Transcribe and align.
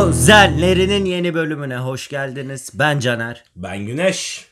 Kuzenlerinin 0.00 1.04
yeni 1.04 1.34
bölümüne 1.34 1.76
hoş 1.76 2.08
geldiniz. 2.08 2.70
Ben 2.74 3.00
Caner. 3.00 3.44
Ben 3.56 3.86
Güneş. 3.86 4.46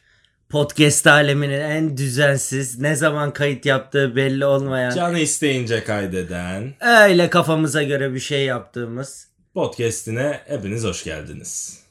Podcast 0.48 1.06
aleminin 1.06 1.61
en 1.61 1.96
düzensiz, 1.96 2.79
ne 2.79 2.96
zaman 2.96 3.32
kayıt 3.32 3.66
yaptığı 3.66 4.16
belli 4.16 4.45
olmayan, 4.45 4.95
Canı 4.95 5.19
isteyince 5.19 5.84
kaydeden 5.84 6.74
öyle 6.80 7.30
kafamıza 7.30 7.82
göre 7.82 8.14
bir 8.14 8.20
şey 8.20 8.45
yaptığımız. 8.45 9.29
podcast'ine 9.55 10.41
hepiniz 10.46 10.84
hoş 10.84 11.05
geldiniz. 11.05 11.83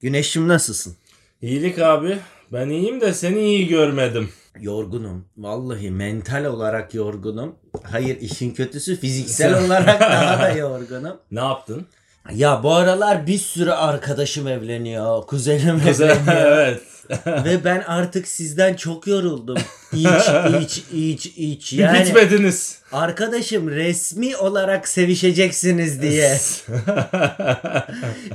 Güneşim 0.00 0.48
nasılsın? 0.48 0.96
İyilik 1.42 1.78
abi. 1.78 2.18
Ben 2.52 2.68
iyiyim 2.68 3.00
de 3.00 3.14
seni 3.14 3.40
iyi 3.40 3.68
görmedim. 3.68 4.30
Yorgunum. 4.62 5.24
Vallahi 5.36 5.90
mental 5.90 6.44
olarak 6.44 6.94
yorgunum. 6.94 7.54
Hayır 7.82 8.20
işin 8.20 8.54
kötüsü 8.54 8.96
fiziksel 8.96 9.64
olarak 9.64 10.00
daha 10.00 10.38
da 10.42 10.50
yorgunum. 10.58 11.16
Ne 11.30 11.40
yaptın? 11.40 11.86
Ya 12.34 12.62
bu 12.62 12.74
aralar 12.74 13.26
bir 13.26 13.38
sürü 13.38 13.70
arkadaşım 13.70 14.48
evleniyor. 14.48 15.22
Kuzenim 15.26 15.80
evleniyor. 15.88 16.16
evet. 16.26 16.80
Ve 17.26 17.64
ben 17.64 17.80
artık 17.86 18.28
sizden 18.28 18.74
çok 18.74 19.06
yoruldum. 19.06 19.58
İç, 19.92 20.06
iç, 20.62 20.82
iç, 20.92 21.26
iç. 21.36 21.72
Yani 21.72 22.00
Bitmediniz. 22.04 22.78
arkadaşım 22.92 23.70
resmi 23.70 24.36
olarak 24.36 24.88
sevişeceksiniz 24.88 26.02
diye. 26.02 26.38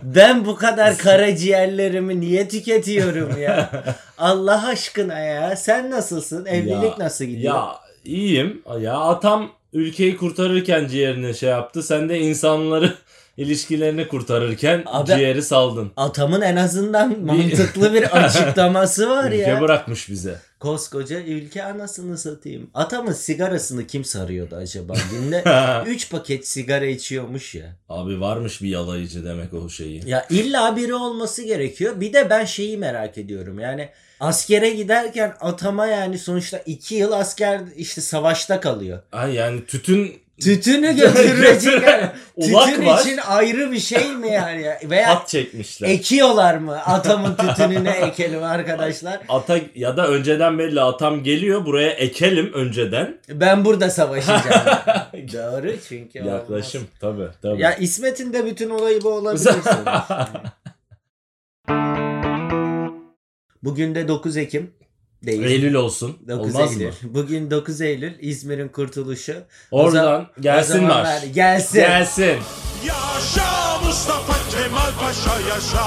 Ben 0.03 0.45
bu 0.45 0.55
kadar 0.55 0.97
karaciğerlerimi 0.97 2.19
niye 2.21 2.47
tüketiyorum 2.47 3.41
ya? 3.41 3.83
Allah 4.17 4.67
aşkına 4.67 5.19
ya. 5.19 5.55
Sen 5.55 5.91
nasılsın? 5.91 6.45
Evlilik 6.45 6.83
Ya- 6.83 6.95
nasıl 6.99 7.25
gidiyor? 7.25 7.53
Ya 7.55 7.67
iyiyim. 8.05 8.61
Ya 8.79 8.93
atam 8.97 9.51
ülkeyi 9.73 10.17
kurtarırken 10.17 10.87
ciğerini 10.87 11.35
şey 11.35 11.49
yaptı. 11.49 11.83
Sen 11.83 12.09
de 12.09 12.19
insanları 12.19 12.93
ilişkilerini 13.37 14.07
kurtarırken 14.07 14.83
Abi- 14.85 15.11
ciğeri 15.15 15.41
saldın. 15.41 15.91
Atamın 15.97 16.41
en 16.41 16.55
azından 16.55 17.19
mantıklı 17.21 17.93
bir 17.93 18.17
açıklaması 18.23 19.09
var 19.09 19.25
Ülke 19.31 19.37
ya. 19.37 19.61
bırakmış 19.61 20.09
bize. 20.09 20.39
Koskoca 20.59 21.19
ülke 21.19 21.63
anasını 21.63 22.17
satayım. 22.17 22.69
Atamın 22.73 23.11
sigarasını 23.11 23.87
kim 23.87 24.05
sarıyordu 24.05 24.55
acaba? 24.55 24.93
Günde 25.11 25.43
3 25.87 26.09
paket 26.09 26.47
sigara 26.47 26.85
içiyormuş 26.85 27.55
ya. 27.55 27.75
Abi 27.89 28.21
varmış 28.21 28.61
bir 28.61 28.67
yalayıcı 28.69 29.25
demek 29.25 29.53
o 29.53 29.69
şeyi. 29.69 30.09
Ya 30.09 30.25
illa 30.29 30.75
biri 30.75 30.93
olması 30.95 31.43
gerekiyor. 31.43 32.01
Bir 32.01 32.13
de 32.13 32.29
ben 32.29 32.45
şeyi 32.45 32.77
merak 32.77 33.17
ediyorum. 33.17 33.59
Yani 33.59 33.89
askere 34.19 34.69
giderken 34.69 35.33
atama 35.39 35.85
yani 35.87 36.17
sonuçta 36.17 36.57
2 36.57 36.95
yıl 36.95 37.11
asker 37.11 37.61
işte 37.75 38.01
savaşta 38.01 38.59
kalıyor. 38.59 38.99
Ay 39.11 39.33
yani 39.33 39.65
tütün 39.65 40.22
Tütünü 40.43 40.91
götürecek 40.95 41.83
yani. 41.87 42.05
Ulak 42.35 42.65
Tütün 42.69 42.85
var. 42.85 42.99
için 43.01 43.17
ayrı 43.27 43.71
bir 43.71 43.79
şey 43.79 44.11
mi 44.15 44.27
yani? 44.31 44.67
Veya 44.89 45.09
at 45.11 45.27
çekmişler. 45.27 45.89
ekiyorlar 45.89 46.57
mı? 46.57 46.77
Atamın 46.85 47.35
tütününe 47.35 47.89
ekelim 47.91 48.43
arkadaşlar. 48.43 49.19
Ata 49.29 49.57
ya 49.75 49.97
da 49.97 50.07
önceden 50.07 50.59
belli 50.59 50.81
atam 50.81 51.23
geliyor 51.23 51.65
buraya 51.65 51.89
ekelim 51.89 52.53
önceden. 52.53 53.17
Ben 53.29 53.65
burada 53.65 53.89
savaşacağım. 53.89 54.41
Doğru 55.13 55.73
çünkü. 55.89 56.21
olmaz. 56.21 56.33
Yaklaşım 56.33 56.87
tabi 57.01 57.23
tabi. 57.41 57.61
Ya 57.61 57.75
İsmet'in 57.75 58.33
de 58.33 58.45
bütün 58.45 58.69
olayı 58.69 59.03
bu 59.03 59.09
olabilir. 59.09 59.53
Bugün 63.63 63.95
de 63.95 64.07
9 64.07 64.37
Ekim. 64.37 64.71
Değil. 65.23 65.43
Eylül 65.43 65.73
olsun. 65.73 66.17
9 66.27 66.55
Olmaz 66.55 66.71
Eylül. 66.71 66.85
mı? 66.87 66.93
Bugün 67.03 67.51
9 67.51 67.81
Eylül 67.81 68.13
İzmir'in 68.19 68.67
kurtuluşu. 68.67 69.35
Oradan 69.71 70.21
O 70.39 70.41
gelsin 70.41 70.83
marş. 70.83 71.07
ver- 71.07 71.23
Gelsin. 71.33 71.79
Gelsin. 71.79 72.37
Yaşa 72.85 73.79
Mustafa 73.85 74.33
Kemal 74.51 74.91
Paşa 74.99 75.39
yaşa 75.49 75.85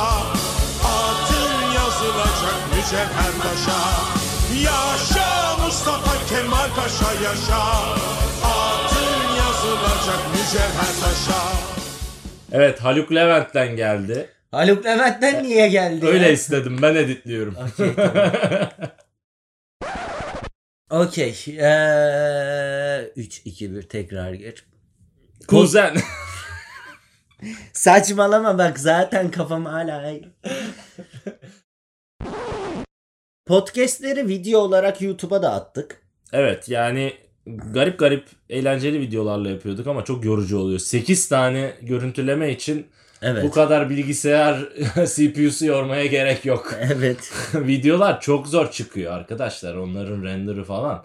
Adın 0.84 1.72
yazılacak 1.74 2.60
mücevher 2.70 3.32
taşa 3.42 3.80
Yaşa 4.64 5.56
Mustafa 5.64 6.26
Kemal 6.28 6.68
Paşa 6.76 7.12
yaşa 7.24 7.62
Adın 8.44 9.36
yazılacak 9.36 10.20
mücevher 10.32 10.94
taşa 11.00 11.42
Evet 12.52 12.80
Haluk 12.84 13.12
Levent'ten 13.14 13.76
geldi. 13.76 14.28
Haluk 14.50 14.84
Levent'ten 14.84 15.42
niye 15.44 15.68
geldi? 15.68 16.06
Öyle 16.06 16.26
ya? 16.26 16.32
istedim 16.32 16.78
ben 16.82 16.94
editliyorum. 16.94 17.54
Okey 17.72 17.90
tamam. 17.96 18.12
Okey. 20.90 21.34
Ee, 21.48 23.12
3, 23.16 23.42
2, 23.44 23.74
1 23.74 23.82
tekrar 23.82 24.34
gir. 24.34 24.66
Kuzen. 25.48 25.96
Saçmalama 27.72 28.58
bak 28.58 28.78
zaten 28.78 29.30
kafam 29.30 29.64
hala 29.64 30.14
Podcast'leri 33.46 34.28
video 34.28 34.60
olarak 34.60 35.02
YouTube'a 35.02 35.42
da 35.42 35.52
attık. 35.52 36.02
evet 36.32 36.68
yani 36.68 37.12
garip 37.46 37.98
garip 37.98 38.28
eğlenceli 38.48 39.00
videolarla 39.00 39.48
yapıyorduk 39.48 39.86
ama 39.86 40.04
çok 40.04 40.24
yorucu 40.24 40.58
oluyor. 40.58 40.78
8 40.78 41.28
tane 41.28 41.76
görüntüleme 41.82 42.52
için 42.52 42.86
Evet. 43.22 43.44
bu 43.44 43.50
kadar 43.50 43.90
bilgisayar 43.90 44.56
CPU'su 45.14 45.66
yormaya 45.66 46.06
gerek 46.06 46.44
yok. 46.44 46.74
Evet. 46.96 47.32
Videolar 47.54 48.20
çok 48.20 48.48
zor 48.48 48.70
çıkıyor 48.70 49.12
arkadaşlar. 49.12 49.74
Onların 49.74 50.24
render'ı 50.24 50.64
falan. 50.64 51.04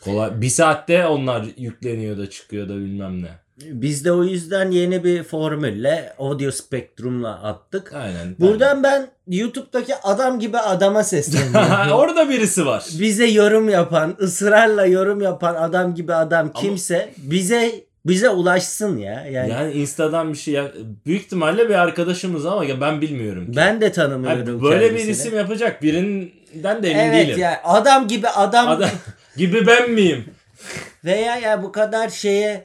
Kolay. 0.00 0.40
Bir 0.40 0.48
saatte 0.48 1.06
onlar 1.06 1.44
yükleniyor 1.56 2.18
da 2.18 2.30
çıkıyor 2.30 2.68
da 2.68 2.76
bilmem 2.76 3.22
ne. 3.22 3.28
Biz 3.60 4.04
de 4.04 4.12
o 4.12 4.24
yüzden 4.24 4.70
yeni 4.70 5.04
bir 5.04 5.22
formülle 5.22 6.14
Audio 6.18 6.50
Spectrum'la 6.50 7.42
attık. 7.42 7.92
Aynen. 7.92 8.36
Buradan 8.40 8.82
ben 8.82 9.08
YouTube'daki 9.28 9.96
adam 9.96 10.40
gibi 10.40 10.58
adama 10.58 11.04
sesleniyorum. 11.04 11.92
Orada 11.92 12.28
birisi 12.28 12.66
var. 12.66 12.84
bize 13.00 13.26
yorum 13.26 13.68
yapan, 13.68 14.16
ısrarla 14.20 14.86
yorum 14.86 15.20
yapan 15.20 15.54
adam 15.54 15.94
gibi 15.94 16.14
adam 16.14 16.52
kimse 16.52 17.12
bize 17.16 17.84
bize 18.06 18.28
ulaşsın 18.28 18.96
ya. 18.98 19.26
Yani, 19.30 19.50
Yani 19.50 19.72
Insta'dan 19.72 20.32
bir 20.32 20.38
şey 20.38 20.54
ya- 20.54 20.72
büyük 21.06 21.22
ihtimalle 21.22 21.68
bir 21.68 21.74
arkadaşımız 21.74 22.46
ama 22.46 22.64
ya 22.64 22.80
ben 22.80 23.00
bilmiyorum 23.00 23.46
ki. 23.46 23.56
ben 23.56 23.80
de 23.80 23.84
Yani 23.84 23.94
tanımıyorum 23.94 24.62
böyle 24.62 24.84
bir 24.84 24.88
kendisini. 24.88 25.10
isim 25.10 25.36
yapacak 25.36 25.82
birinden 25.82 26.82
de 26.82 26.90
emin 26.90 27.00
Evet 27.00 27.26
değilim. 27.26 27.38
ya 27.40 27.60
adam 27.64 28.08
gibi 28.08 28.28
adam, 28.28 28.68
Adam 28.68 28.88
gibi 29.36 29.66
ben 29.66 29.90
miyim? 29.90 30.24
veya 31.04 31.36
ya 31.36 31.62
bu 31.62 31.72
kadar 31.72 32.08
şeye 32.08 32.64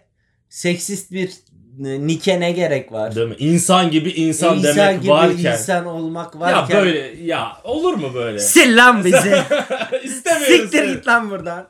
seksist 0.50 1.12
bir 1.12 1.32
nike 1.80 2.40
ne 2.40 2.52
gerek 2.52 2.92
var? 2.92 3.16
Değil 3.16 3.28
mi? 3.28 3.36
İnsan 3.40 3.92
gibi 3.92 4.10
insan, 4.10 4.58
İnsan 4.58 4.76
demek 4.78 5.02
gibi 5.02 5.12
varken. 5.12 5.52
insan 5.52 5.86
olmak 5.86 6.36
ya 6.36 6.40
varken. 6.42 6.78
böyle 6.86 7.00
ya 7.24 7.52
olur 7.64 7.94
mu 7.94 8.12
böyle? 8.14 8.40
Sil 8.54 8.72
lan 8.78 9.06
bizi. 9.06 9.18
İstemiyoruz. 10.04 10.48
Siktir 10.62 10.78
seni. 10.84 10.94
git 10.96 11.08
lan 11.08 11.30
buradan. 11.30 11.68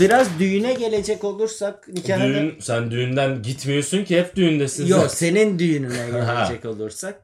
Biraz 0.00 0.38
düğüne 0.38 0.74
gelecek 0.74 1.24
olursak 1.24 1.88
nikahına... 1.88 2.24
Düğün, 2.34 2.56
sen 2.60 2.90
düğünden 2.90 3.42
gitmiyorsun 3.42 4.04
ki 4.04 4.18
hep 4.18 4.36
düğündesin. 4.36 4.86
Yok 4.86 5.00
zaten. 5.00 5.14
senin 5.14 5.58
düğününe 5.58 6.06
gelecek 6.12 6.64
olursak. 6.64 7.14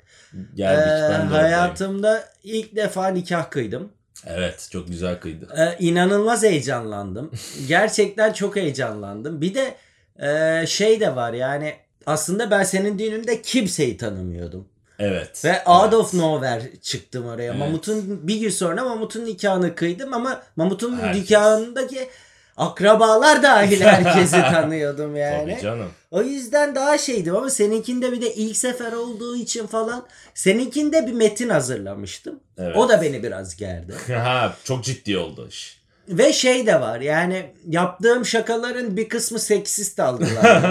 Geldik 0.54 0.82
Ee, 0.86 0.90
ben 0.90 1.10
de 1.10 1.14
oradayım. 1.14 1.30
hayatımda 1.30 2.24
ilk 2.44 2.76
defa 2.76 3.08
nikah 3.08 3.50
kıydım. 3.50 3.92
Evet 4.26 4.68
çok 4.72 4.88
güzel 4.88 5.20
kıydı. 5.20 5.48
Ee, 5.58 5.84
inanılmaz 5.84 6.42
heyecanlandım. 6.42 7.30
Gerçekten 7.68 8.32
çok 8.32 8.56
heyecanlandım. 8.56 9.40
Bir 9.40 9.54
de 9.54 9.74
e, 10.22 10.66
şey 10.66 11.00
de 11.00 11.16
var 11.16 11.32
yani 11.32 11.74
aslında 12.06 12.50
ben 12.50 12.62
senin 12.62 12.98
düğününde 12.98 13.42
kimseyi 13.42 13.96
tanımıyordum. 13.96 14.68
Evet. 14.98 15.44
Ve 15.44 15.62
out 15.66 15.84
evet. 15.84 15.94
of 15.94 16.14
nowhere 16.14 16.62
çıktım 16.82 17.26
oraya. 17.26 17.50
Evet. 17.50 17.58
Mamut'un 17.58 18.28
bir 18.28 18.40
gün 18.40 18.50
sonra 18.50 18.84
Mamut'un 18.84 19.24
nikahını 19.24 19.74
kıydım 19.74 20.14
ama 20.14 20.42
Mamut'un 20.56 20.98
nikahındaki 21.12 22.08
akrabalar 22.58 23.42
dahil 23.42 23.80
herkesi 23.84 24.36
tanıyordum 24.36 25.16
yani. 25.16 25.52
Tabii 25.52 25.62
canım. 25.62 25.88
O 26.10 26.22
yüzden 26.22 26.74
daha 26.74 26.98
şeydim 26.98 27.36
ama 27.36 27.50
seninkinde 27.50 28.12
bir 28.12 28.20
de 28.20 28.34
ilk 28.34 28.56
sefer 28.56 28.92
olduğu 28.92 29.36
için 29.36 29.66
falan 29.66 30.06
seninkinde 30.34 31.06
bir 31.06 31.12
metin 31.12 31.48
hazırlamıştım. 31.48 32.40
Evet. 32.58 32.76
O 32.76 32.88
da 32.88 33.02
beni 33.02 33.22
biraz 33.22 33.56
gerdi. 33.56 33.94
ha, 34.12 34.54
çok 34.64 34.84
ciddi 34.84 35.18
oldu 35.18 35.48
iş. 35.48 35.78
Ve 36.08 36.32
şey 36.32 36.66
de 36.66 36.80
var 36.80 37.00
yani 37.00 37.50
yaptığım 37.68 38.26
şakaların 38.26 38.96
bir 38.96 39.08
kısmı 39.08 39.38
seksist 39.38 40.00
aldılar. 40.00 40.62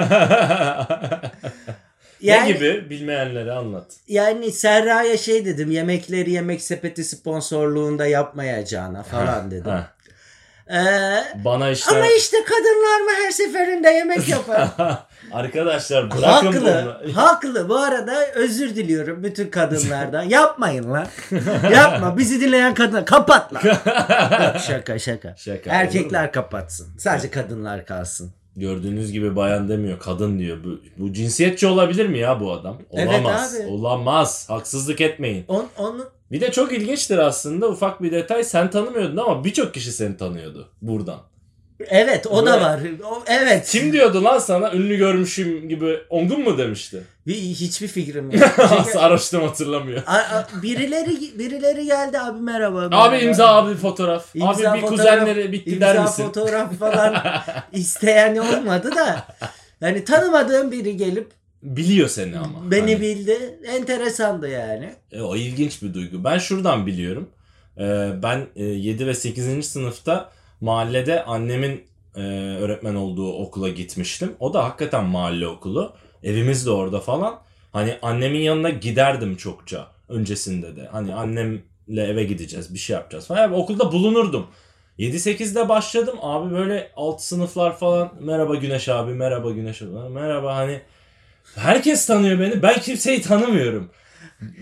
Yani, 2.22 2.50
ne 2.50 2.52
gibi? 2.54 2.90
Bilmeyenlere 2.90 3.52
anlat. 3.52 3.86
Yani 4.08 4.52
Serra'ya 4.52 5.18
şey 5.18 5.46
dedim 5.46 5.72
yemekleri 5.72 6.32
yemek 6.32 6.62
sepeti 6.62 7.04
sponsorluğunda 7.04 8.06
yapmayacağına 8.06 9.04
falan 9.04 9.52
dedim. 9.52 9.72
Ha. 9.72 9.94
Ee, 10.72 11.44
Bana 11.46 11.70
işte 11.70 11.96
ama 11.96 12.06
işte 12.18 12.38
kadınlar 12.44 13.02
mı 13.02 13.10
her 13.26 13.32
seferinde 13.32 13.90
yemek 13.90 14.30
yapar? 14.30 14.68
arkadaşlar 15.32 16.12
bırakın 16.12 16.24
haklı. 16.48 16.62
bunu. 17.06 17.16
Haklı. 17.16 17.70
Bu 17.70 17.78
arada 17.78 18.26
özür 18.36 18.76
diliyorum 18.76 19.24
bütün 19.24 19.50
kadınlardan. 19.50 20.24
Yapmayın 20.30 20.92
lan. 20.94 21.08
Yapma. 21.74 22.18
Bizi 22.18 22.42
dinleyen 22.42 22.74
kadın 22.74 23.06
kapat 23.06 23.54
lan. 23.54 23.62
Yok, 23.66 24.62
şaka 24.68 25.00
şaka. 25.00 25.36
Şaka, 25.38 25.70
Erkekler 25.72 26.32
kapatsın. 26.32 26.88
Sadece 26.98 27.32
kadınlar 27.32 27.86
kalsın. 27.86 28.32
Gördüğünüz 28.56 29.12
gibi 29.12 29.36
bayan 29.36 29.70
demiyor 29.70 30.00
kadın 30.00 30.40
diyor. 30.40 30.58
Bu, 30.64 30.80
bu 30.98 31.14
cinsiyetçi 31.14 31.68
olabilir 31.68 32.06
mi 32.08 32.20
ya 32.20 32.40
bu 32.40 32.54
adam? 32.54 32.78
Evet 32.94 33.08
Olamaz. 33.10 33.56
abi. 33.56 33.68
Olamaz. 33.68 34.50
Haksızlık 34.50 35.02
etmeyin. 35.02 35.46
On, 35.48 35.68
onu 35.78 36.10
Bir 36.32 36.42
de 36.42 36.52
çok 36.52 36.72
ilginçtir 36.74 37.18
aslında 37.18 37.68
ufak 37.70 38.02
bir 38.04 38.12
detay. 38.12 38.44
Sen 38.44 38.70
tanımıyordun 38.70 39.18
ama 39.18 39.44
birçok 39.44 39.74
kişi 39.74 39.92
seni 39.92 40.18
tanıyordu 40.18 40.70
buradan. 40.82 41.20
evet 41.80 42.28
o 42.28 42.46
da 42.46 42.52
Böyle- 42.52 42.64
var. 42.66 42.80
O, 43.12 43.24
evet. 43.28 43.68
Kim 43.70 43.94
diyordu 43.94 44.24
lan 44.24 44.40
sana 44.40 44.74
ünlü 44.74 44.96
görmüşüm 44.98 45.70
gibi 45.70 46.00
Ongun 46.10 46.42
mu 46.42 46.58
demişti? 46.58 47.04
Bir, 47.28 47.34
hiçbir 47.36 47.88
fikrim 47.88 48.32
yok. 48.32 48.44
Sarhoştum 48.94 49.42
hatırlamıyor. 49.44 50.04
a- 50.08 50.14
a- 50.38 50.48
birileri 50.64 51.40
birileri 51.40 51.86
geldi 51.86 52.20
abi 52.20 52.40
merhaba. 52.42 52.80
Abi 52.80 52.90
merhaba. 52.90 53.16
imza 53.18 53.48
abi 53.48 53.76
fotoğraf. 53.76 54.26
İmza 54.36 54.48
abi 54.72 54.78
bir 54.78 54.82
fotoğraf, 54.82 54.90
kuzenleri 54.90 55.52
bitti 55.52 55.70
imza 55.72 55.86
der 55.86 56.02
misin? 56.02 56.24
fotoğraf 56.26 56.74
falan 56.80 57.16
isteyen 57.72 58.36
olmadı 58.38 58.92
da. 58.96 59.26
Yani 59.82 60.04
tanımadığım 60.04 60.72
biri 60.72 60.98
gelip 60.98 61.32
Biliyor 61.64 62.08
seni 62.08 62.38
ama. 62.38 62.72
beni 62.72 62.82
Hani, 62.82 63.02
bildi. 63.02 63.60
Enteresandı 63.68 64.50
yani. 64.50 64.94
e, 65.12 65.22
o 65.22 65.36
ilginç 65.36 65.82
bir 65.84 65.94
duygu. 65.94 66.24
Ben 66.24 66.38
şuradan 66.38 66.88
biliyorum. 66.88 67.30
Ee, 67.78 68.10
ben 68.24 68.48
e, 68.56 68.64
7 68.64 69.08
ve 69.08 69.14
8. 69.14 69.66
sınıfta 69.68 70.30
mahallede 70.62 71.24
annemin 71.24 71.84
e, 72.16 72.22
öğretmen 72.60 72.96
olduğu 72.96 73.34
okula 73.34 73.70
gitmiştim. 73.70 74.32
O 74.40 74.54
da 74.54 74.64
hakikaten 74.64 75.04
mahalle 75.06 75.48
okulu. 75.48 75.94
Evimiz 76.24 76.66
de 76.66 76.72
orada 76.72 77.00
falan. 77.00 77.40
Hani 77.72 77.98
annemin 78.02 78.40
yanına 78.40 78.70
giderdim 78.70 79.36
çokça 79.36 79.88
öncesinde 80.10 80.76
de. 80.76 80.88
Hani 80.92 81.14
annemle 81.14 82.04
eve 82.04 82.24
gideceğiz 82.24 82.74
bir 82.74 82.80
şey 82.80 82.94
yapacağız 82.94 83.28
falan. 83.28 83.42
Yani 83.42 83.56
okulda 83.56 83.92
bulunurdum. 83.92 84.48
7-8'de 85.00 85.70
başladım 85.70 86.16
abi 86.22 86.56
böyle 86.56 86.92
alt 86.96 87.22
sınıflar 87.22 87.78
falan 87.78 88.12
merhaba 88.20 88.56
Güneş 88.56 88.90
abi 88.90 89.14
merhaba 89.14 89.52
Güneş 89.52 89.82
abi 89.82 90.10
merhaba 90.10 90.56
hani 90.56 90.82
herkes 91.56 92.06
tanıyor 92.06 92.40
beni 92.40 92.62
ben 92.64 92.80
kimseyi 92.80 93.22
tanımıyorum. 93.22 93.92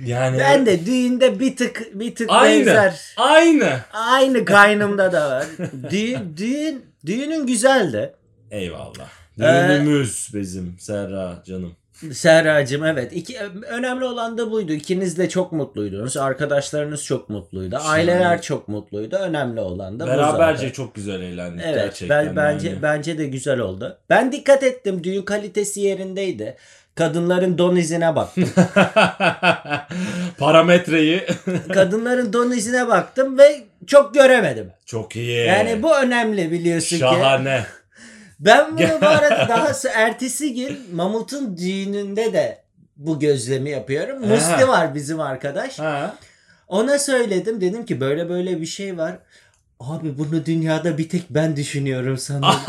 Yani 0.05 0.39
Ben 0.39 0.65
de 0.65 0.85
düğünde 0.85 1.39
bir 1.39 1.55
tık 1.55 1.99
bir 1.99 2.15
tık 2.15 2.29
Aynı. 2.31 2.65
benzer. 2.65 3.13
Aynı. 3.17 3.79
Aynı 3.93 4.45
kaynımda 4.45 5.11
da 5.11 5.29
var. 5.29 5.45
düğün 5.91 6.37
düğün 6.37 6.85
düğünün 7.05 7.47
güzeldi. 7.47 8.13
Eyvallah. 8.51 9.09
Ee, 9.39 9.43
Düğünümüz 9.43 10.31
bizim 10.33 10.75
Serra 10.79 11.43
canım. 11.45 11.75
Serracığım 12.13 12.85
evet. 12.85 13.13
İki, 13.13 13.37
önemli 13.67 14.05
olan 14.05 14.37
da 14.37 14.51
buydu. 14.51 14.73
İkiniz 14.73 15.17
de 15.17 15.29
çok 15.29 15.51
mutluydunuz. 15.51 16.17
Arkadaşlarınız 16.17 17.03
çok 17.05 17.29
mutluydu. 17.29 17.77
Aileler 17.83 18.41
çok 18.41 18.67
mutluydu. 18.67 19.15
Önemli 19.15 19.59
olan 19.59 19.99
da 19.99 20.03
bu 20.05 20.09
Beraberce 20.09 20.57
zaten. 20.57 20.71
çok 20.71 20.95
güzel 20.95 21.21
eğlendik 21.21 21.61
Evet, 21.65 21.75
gerçekten. 21.75 22.25
ben, 22.25 22.35
bence 22.35 22.67
yani. 22.69 22.81
bence 22.81 23.17
de 23.17 23.25
güzel 23.25 23.59
oldu. 23.59 23.97
Ben 24.09 24.31
dikkat 24.31 24.63
ettim. 24.63 25.03
Düğün 25.03 25.21
kalitesi 25.21 25.81
yerindeydi. 25.81 26.55
Kadınların 26.95 27.57
don 27.57 27.75
izine 27.75 28.15
baktım. 28.15 28.49
Parametreyi 30.37 31.23
Kadınların 31.73 32.33
don 32.33 32.51
izine 32.51 32.87
baktım 32.87 33.37
ve 33.37 33.63
çok 33.87 34.13
göremedim. 34.13 34.71
çok 34.85 35.15
iyi. 35.15 35.45
Yani 35.47 35.83
bu 35.83 35.97
önemli 35.97 36.51
biliyorsun 36.51 36.95
ki. 36.95 36.99
Şahane. 36.99 37.65
Ben 38.39 38.77
bunu 38.77 39.01
bu 39.01 39.05
arada 39.05 39.45
daha 39.49 39.71
ertesi 39.93 40.53
gün 40.53 40.95
Mamut'un 40.95 41.57
düğününde 41.57 42.33
de 42.33 42.61
bu 42.97 43.19
gözlemi 43.19 43.69
yapıyorum. 43.69 44.27
Musti 44.27 44.67
var 44.67 44.95
bizim 44.95 45.19
arkadaş. 45.19 45.79
Ha. 45.79 46.15
Ona 46.67 46.99
söyledim. 46.99 47.61
Dedim 47.61 47.85
ki 47.85 47.99
böyle 47.99 48.29
böyle 48.29 48.61
bir 48.61 48.65
şey 48.65 48.97
var. 48.97 49.17
Abi 49.79 50.17
bunu 50.17 50.45
dünyada 50.45 50.97
bir 50.97 51.09
tek 51.09 51.29
ben 51.29 51.55
düşünüyorum 51.55 52.17
sanırım. 52.17 52.59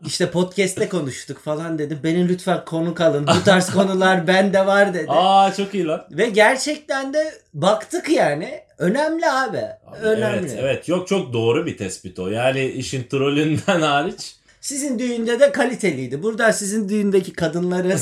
işte 0.06 0.30
podcast'te 0.30 0.88
konuştuk 0.88 1.38
falan 1.38 1.78
dedim. 1.78 2.00
Beni 2.04 2.28
lütfen 2.28 2.64
konuk 2.64 3.00
alın. 3.00 3.26
Bu 3.26 3.44
tarz 3.44 3.70
konular 3.74 4.26
bende 4.26 4.66
var 4.66 4.94
dedi. 4.94 5.06
Aa 5.08 5.54
çok 5.54 5.74
iyi 5.74 5.86
lan. 5.86 6.06
Ve 6.10 6.28
gerçekten 6.28 7.14
de 7.14 7.34
baktık 7.54 8.08
yani. 8.08 8.60
Önemli 8.78 9.30
abi. 9.30 9.62
Abi, 9.86 9.96
Önemli. 10.02 10.48
Evet, 10.50 10.58
evet. 10.60 10.88
Yok 10.88 11.08
çok 11.08 11.32
doğru 11.32 11.66
bir 11.66 11.76
tespit 11.76 12.18
o. 12.18 12.28
Yani 12.28 12.64
işin 12.64 13.04
trollünden 13.04 13.80
hariç. 13.80 14.36
Sizin 14.60 14.98
düğünde 14.98 15.40
de 15.40 15.52
kaliteliydi. 15.52 16.22
Buradan 16.22 16.50
sizin 16.50 16.88
düğündeki 16.88 17.32
kadınları 17.32 17.88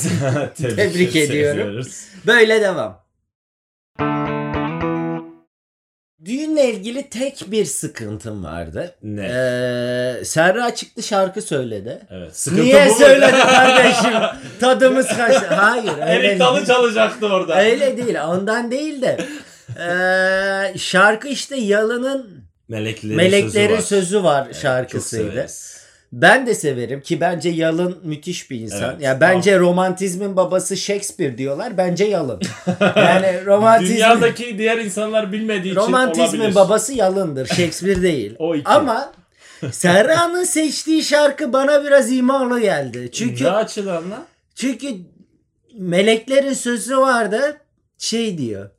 Tebrik 0.57 1.15
ediyorum. 1.15 1.59
ediyoruz. 1.59 2.05
Böyle 2.27 2.61
devam. 2.61 2.99
Düğünle 6.25 6.69
ilgili 6.73 7.09
tek 7.09 7.43
bir 7.47 7.65
sıkıntım 7.65 8.43
vardı. 8.43 8.95
Ne? 9.03 9.21
Ee, 9.25 10.25
Serra 10.25 10.75
çıktı 10.75 11.03
şarkı 11.03 11.41
söyledi. 11.41 12.01
Evet. 12.11 12.37
Sıkıntı 12.37 12.63
Niye 12.63 12.87
bu 12.89 12.93
söyledi 12.93 13.31
kardeşim? 13.37 14.11
Tadımız 14.59 15.07
kaçtı. 15.07 15.45
Hayır 15.47 15.91
Erik 15.99 16.39
dalı 16.39 16.65
çalacaktı 16.65 17.27
orada. 17.27 17.61
Öyle 17.63 17.97
değil. 17.97 18.15
Ondan 18.27 18.71
değil 18.71 19.01
de. 19.01 19.17
Ee, 19.79 20.77
şarkı 20.77 21.27
işte 21.27 21.55
Yalın'ın 21.55 22.43
Meleklerin, 22.67 23.15
Meleklerin 23.15 23.75
sözü 23.75 23.87
Sözü 23.87 24.17
var. 24.17 24.23
var, 24.23 24.43
Evet, 24.45 24.53
çok 24.53 24.61
şarkısıydı. 24.61 25.31
severiz. 25.31 25.78
Ben 26.11 26.47
de 26.47 26.55
severim 26.55 27.01
ki 27.01 27.21
bence 27.21 27.49
Yalın 27.49 27.97
müthiş 28.03 28.51
bir 28.51 28.59
insan. 28.59 28.91
Evet. 28.93 29.01
Ya 29.01 29.21
bence 29.21 29.59
romantizmin 29.59 30.35
babası 30.35 30.77
Shakespeare 30.77 31.37
diyorlar. 31.37 31.77
Bence 31.77 32.05
Yalın. 32.05 32.41
Yani 32.95 33.45
romantizmin 33.45 33.95
Dünyadaki 33.95 34.57
diğer 34.57 34.77
insanlar 34.77 35.31
bilmediği 35.31 35.71
için 35.71 35.75
romantizmin 35.81 36.39
olabilir. 36.39 36.55
babası 36.55 36.93
Yalın'dır. 36.93 37.45
Shakespeare 37.47 38.01
değil. 38.01 38.35
O 38.39 38.55
iki. 38.55 38.69
Ama 38.69 39.11
Serra'nın 39.71 40.43
seçtiği 40.43 41.03
şarkı 41.03 41.53
bana 41.53 41.83
biraz 41.83 42.11
imalı 42.11 42.59
geldi. 42.59 43.09
Çünkü 43.11 43.43
Ne 43.43 43.51
açıdan 43.51 44.11
lan? 44.11 44.25
çünkü 44.55 44.87
meleklerin 45.77 46.53
sözü 46.53 46.97
vardı. 46.97 47.57
Şey 47.97 48.37
diyor. 48.37 48.69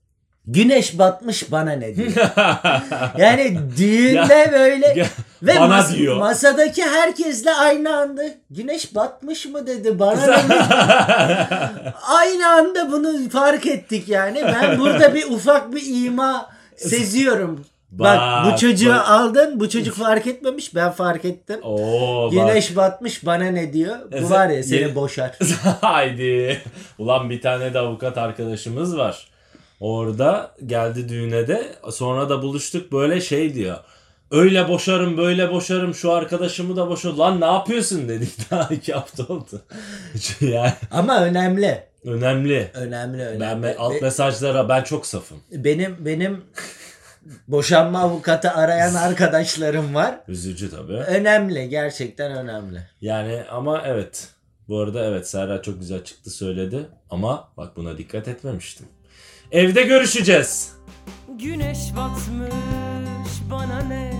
Güneş 0.46 0.99
batmış 0.99 1.52
bana 1.52 1.72
ne 1.72 1.96
diyor. 1.96 2.12
Yani 3.18 3.58
düğünde 3.78 4.50
böyle 4.52 4.87
Ya, 4.96 5.06
ve 5.42 5.61
bana 5.61 5.78
mas- 5.78 5.97
diyor. 5.97 6.16
masadaki 6.16 6.82
herkesle 6.82 7.54
aynı 7.54 7.97
anda 7.97 8.23
güneş 8.50 8.94
batmış 8.94 9.47
mı 9.47 9.66
dedi 9.66 9.99
bana 9.99 10.26
dedi. 10.26 10.54
aynı 12.02 12.49
anda 12.49 12.92
bunu 12.92 13.28
fark 13.30 13.66
ettik 13.66 14.09
yani. 14.09 14.42
Ben 14.44 14.78
burada 14.78 15.14
bir 15.14 15.25
ufak 15.30 15.75
bir 15.75 16.04
ima 16.06 16.49
seziyorum. 16.76 17.64
Bak, 17.90 18.18
Bak, 18.18 18.47
bu 18.47 18.59
çocuğu 18.59 18.90
bak. 18.90 19.09
aldın. 19.09 19.61
Bu 19.61 19.68
çocuk 19.68 19.94
fark 19.97 20.26
etmemiş. 20.26 20.75
Ben 20.75 20.90
fark 20.90 21.25
ettim. 21.25 21.61
Oo 21.62 22.25
bak. 22.26 22.32
Güneş 22.32 22.76
batmış 22.76 23.26
bana 23.26 23.44
ne 23.44 23.73
diyor. 23.73 23.97
Bu 24.23 24.30
var 24.30 24.49
ya 24.49 24.62
sen- 24.62 24.68
seni 24.78 24.94
boşar. 24.94 25.38
Haydi. 25.80 26.62
Ulan 26.99 27.30
bir 27.30 27.40
tane 27.40 27.75
de 27.75 27.78
avukat 27.78 28.18
arkadaşımız 28.18 28.97
var. 28.97 29.28
Orada 29.80 30.50
geldi 30.66 31.09
düğüne 31.09 31.49
de 31.49 31.73
sonra 31.90 32.28
da 32.28 32.42
buluştuk 32.42 32.92
böyle 32.92 33.20
şey 33.20 33.54
diyor. 33.54 33.76
Öyle 34.30 34.68
boşarım 34.68 35.16
böyle 35.16 35.50
boşarım 35.52 35.94
şu 35.94 36.12
arkadaşımı 36.12 36.76
da 36.76 36.88
boşar. 36.88 37.10
Lan 37.12 37.40
ne 37.40 37.44
yapıyorsun 37.44 38.08
dedik 38.08 38.50
daha 38.50 38.75
iki 38.75 38.92
hafta 38.92 39.22
oldu. 39.22 39.62
yani 40.40 40.72
Ama 40.90 41.22
önemli. 41.25 41.84
önemli. 42.04 42.70
Önemli 42.75 43.22
önemli. 43.26 43.62
Ben, 43.62 43.75
alt 43.78 43.94
Be- 43.94 44.00
mesajlara 44.00 44.68
ben 44.68 44.82
çok 44.82 45.06
safım. 45.06 45.38
benim 45.52 45.96
benim 46.04 46.44
boşanma 47.49 48.00
avukatı 48.00 48.50
arayan 48.50 48.94
arkadaşlarım 49.06 49.94
var. 49.94 50.20
Üzücü 50.28 50.70
tabii. 50.70 50.92
Önemli. 50.92 51.68
Gerçekten 51.68 52.32
önemli. 52.32 52.80
Yani 53.00 53.42
ama 53.50 53.82
evet. 53.87 54.28
Bu 54.68 54.80
arada 54.80 55.04
evet 55.04 55.28
Serra 55.28 55.62
çok 55.62 55.80
güzel 55.80 56.04
çıktı 56.04 56.30
söyledi. 56.30 56.87
Ama 57.10 57.49
bak 57.56 57.76
buna 57.76 57.99
dikkat 57.99 58.28
etmemiştim. 58.28 58.87
Evde 59.52 59.82
görüşeceğiz. 59.82 60.72
Güneş 61.38 61.78
batmış 61.96 62.54
bana 63.50 63.80
ne 63.80 64.12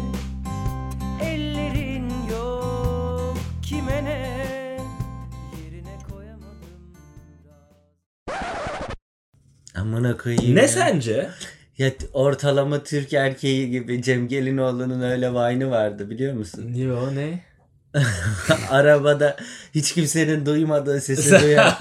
Amına 9.81 10.17
koyayım. 10.17 10.57
Ne 10.57 10.61
ya. 10.61 10.69
sence? 10.69 11.31
Ya 11.79 11.91
ortalama 12.13 12.83
Türk 12.83 13.13
erkeği 13.13 13.71
gibi 13.71 14.03
Cem 14.03 14.29
Gelinoğlu'nun 14.29 15.03
öyle 15.03 15.33
vine'ı 15.33 15.71
vardı 15.71 16.11
biliyor 16.11 16.35
musun? 16.35 16.75
Yo 16.75 17.15
ne? 17.15 17.45
Arabada 18.71 19.37
hiç 19.75 19.95
kimsenin 19.95 20.47
duymadığı 20.47 21.01
sesi 21.01 21.43
duyan. 21.43 21.71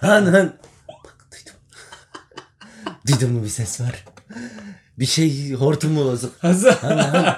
Hanın. 0.00 0.52
Bak 0.88 1.16
duydum. 1.32 1.58
Duydun 3.06 3.32
mu 3.32 3.44
bir 3.44 3.48
ses 3.48 3.80
var? 3.80 4.04
Bir 4.98 5.06
şey 5.06 5.52
hortumu 5.52 6.04
bozuk. 6.04 6.42
Hazır. 6.42 6.72
Han 6.72 6.98
han. 6.98 7.36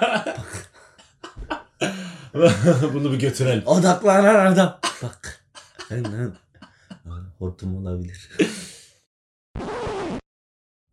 Bunu 2.93 3.11
bir 3.11 3.19
götürelim. 3.19 3.63
Odaklanan 3.65 4.51
adam. 4.53 4.79
Bak. 5.03 5.41
Hortum 7.39 7.77
olabilir. 7.77 8.29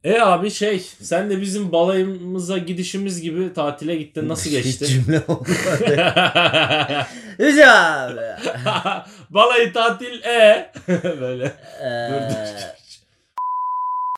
E 0.04 0.20
abi 0.20 0.50
şey 0.50 0.78
sen 1.00 1.30
de 1.30 1.40
bizim 1.40 1.72
balayımıza 1.72 2.58
gidişimiz 2.58 3.20
gibi 3.20 3.52
tatile 3.54 3.96
gittin. 3.96 4.28
Nasıl 4.28 4.50
Hiç 4.50 4.64
geçti? 4.64 4.86
cümle 4.86 5.22
olmadı. 5.28 5.48
Güzel 7.38 8.06
abi. 8.06 8.20
Balayı 9.30 9.72
tatil 9.72 10.22
e 10.22 10.72
böyle. 11.20 11.52
Ee, 11.84 12.30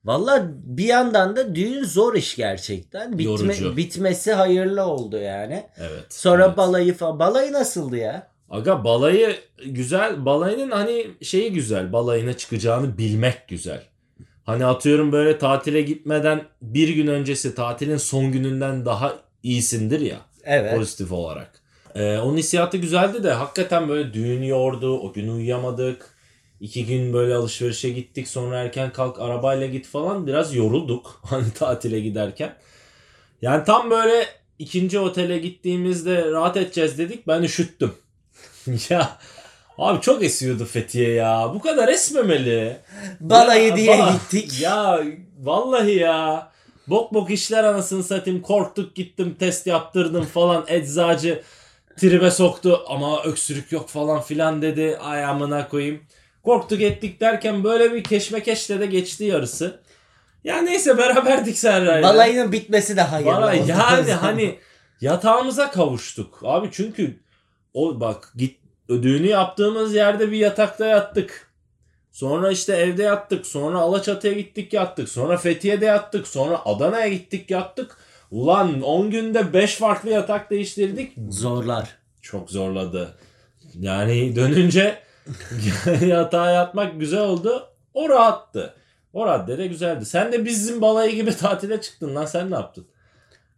Valla 0.04 0.46
bir 0.50 0.84
yandan 0.84 1.36
da 1.36 1.54
düğün 1.54 1.84
zor 1.84 2.14
iş 2.14 2.36
gerçekten. 2.36 3.18
Bitme, 3.18 3.32
Yorucu. 3.32 3.76
bitmesi 3.76 4.32
hayırlı 4.32 4.84
oldu 4.84 5.16
yani. 5.18 5.66
Evet. 5.78 6.04
Sonra 6.08 6.44
evet. 6.46 6.56
balayı 6.56 6.94
falan. 6.94 7.18
Balayı 7.18 7.52
nasıldı 7.52 7.96
ya? 7.96 8.26
Aga 8.50 8.84
balayı 8.84 9.36
güzel. 9.66 10.24
Balayının 10.24 10.70
hani 10.70 11.06
şeyi 11.22 11.52
güzel. 11.52 11.92
Balayına 11.92 12.32
çıkacağını 12.32 12.98
bilmek 12.98 13.48
güzel. 13.48 13.82
Hani 14.46 14.66
atıyorum 14.66 15.12
böyle 15.12 15.38
tatile 15.38 15.82
gitmeden 15.82 16.44
bir 16.62 16.88
gün 16.88 17.06
öncesi 17.06 17.54
tatilin 17.54 17.96
son 17.96 18.32
gününden 18.32 18.84
daha 18.84 19.16
iyisindir 19.42 20.00
ya. 20.00 20.20
Evet. 20.44 20.76
Pozitif 20.76 21.12
olarak. 21.12 21.62
Ee, 21.94 22.18
onun 22.18 22.36
hissiyatı 22.36 22.76
güzeldi 22.76 23.22
de 23.24 23.32
hakikaten 23.32 23.88
böyle 23.88 24.14
düğün 24.14 24.42
yordu. 24.42 24.98
O 24.98 25.12
gün 25.12 25.28
uyuyamadık. 25.28 26.16
İki 26.60 26.86
gün 26.86 27.12
böyle 27.12 27.34
alışverişe 27.34 27.90
gittik. 27.90 28.28
Sonra 28.28 28.58
erken 28.58 28.92
kalk 28.92 29.20
arabayla 29.20 29.66
git 29.66 29.86
falan. 29.86 30.26
Biraz 30.26 30.54
yorulduk 30.54 31.20
hani 31.26 31.50
tatile 31.52 32.00
giderken. 32.00 32.56
Yani 33.42 33.64
tam 33.64 33.90
böyle 33.90 34.26
ikinci 34.58 34.98
otele 34.98 35.38
gittiğimizde 35.38 36.30
rahat 36.30 36.56
edeceğiz 36.56 36.98
dedik. 36.98 37.26
Ben 37.26 37.42
üşüttüm. 37.42 37.92
ya 38.90 39.18
abi 39.78 40.00
çok 40.00 40.22
esiyordu 40.24 40.64
Fethiye 40.64 41.10
ya. 41.12 41.50
Bu 41.54 41.60
kadar 41.60 41.88
esmemeli. 41.88 42.76
Balayı 43.20 43.68
Ya, 43.68 43.76
diye 43.76 43.96
ba- 43.98 44.12
gittik. 44.12 44.60
Ya 44.60 45.00
vallahi 45.42 45.94
ya. 45.98 46.50
Bok 46.86 47.14
bok 47.14 47.30
işler 47.30 47.64
anasını 47.64 48.02
satayım. 48.04 48.42
Korktuk 48.42 48.94
gittim 48.94 49.36
test 49.38 49.66
yaptırdım 49.66 50.24
falan. 50.24 50.64
Eczacı 50.68 51.42
tribe 51.96 52.30
soktu 52.30 52.82
ama 52.88 53.22
öksürük 53.22 53.72
yok 53.72 53.88
falan 53.88 54.22
filan 54.22 54.62
dedi. 54.62 54.98
Ay 55.02 55.24
amına 55.24 55.68
koyayım. 55.68 56.00
Korktuk 56.42 56.80
ettik 56.82 57.20
derken 57.20 57.64
böyle 57.64 57.92
bir 57.94 58.04
keşmekeşle 58.04 58.80
de 58.80 58.86
geçti 58.86 59.24
yarısı. 59.24 59.80
Ya 60.44 60.62
neyse 60.62 60.98
beraberdik 60.98 61.58
Serra'yla. 61.58 62.08
Balayının 62.08 62.52
bitmesi 62.52 62.96
de 62.96 63.00
hayırlı 63.02 63.32
Balay 63.32 63.60
oldu. 63.60 63.68
yani 63.68 64.12
hani 64.20 64.58
yatağımıza 65.00 65.70
kavuştuk. 65.70 66.40
Abi 66.44 66.68
çünkü 66.72 67.20
o 67.74 68.00
bak 68.00 68.32
git 68.36 68.58
düğünü 68.88 69.26
yaptığımız 69.26 69.94
yerde 69.94 70.32
bir 70.32 70.36
yatakta 70.36 70.86
yattık. 70.86 71.50
Sonra 72.12 72.50
işte 72.50 72.76
evde 72.76 73.02
yattık. 73.02 73.46
Sonra 73.46 73.78
Alaçatı'ya 73.78 74.32
gittik 74.34 74.72
yattık. 74.72 75.08
Sonra 75.08 75.36
Fethiye'de 75.36 75.84
yattık. 75.84 76.26
Sonra 76.28 76.60
Adana'ya 76.64 77.08
gittik 77.08 77.50
yattık. 77.50 77.96
Ulan 78.30 78.82
10 78.82 79.10
günde 79.10 79.52
5 79.52 79.76
farklı 79.76 80.10
yatak 80.10 80.50
değiştirdik. 80.50 81.12
Zorlar. 81.30 81.96
Çok 82.22 82.50
zorladı. 82.50 83.14
Yani 83.74 84.36
dönünce 84.36 84.98
yatağa 86.06 86.50
yatmak 86.50 87.00
güzel 87.00 87.20
oldu. 87.20 87.68
O 87.94 88.08
rahattı. 88.08 88.74
O 89.12 89.26
radde 89.26 89.58
de 89.58 89.66
güzeldi. 89.66 90.04
Sen 90.04 90.32
de 90.32 90.44
bizim 90.44 90.80
balayı 90.82 91.14
gibi 91.14 91.36
tatile 91.36 91.80
çıktın 91.80 92.14
lan. 92.14 92.26
Sen 92.26 92.50
ne 92.50 92.54
yaptın? 92.54 92.86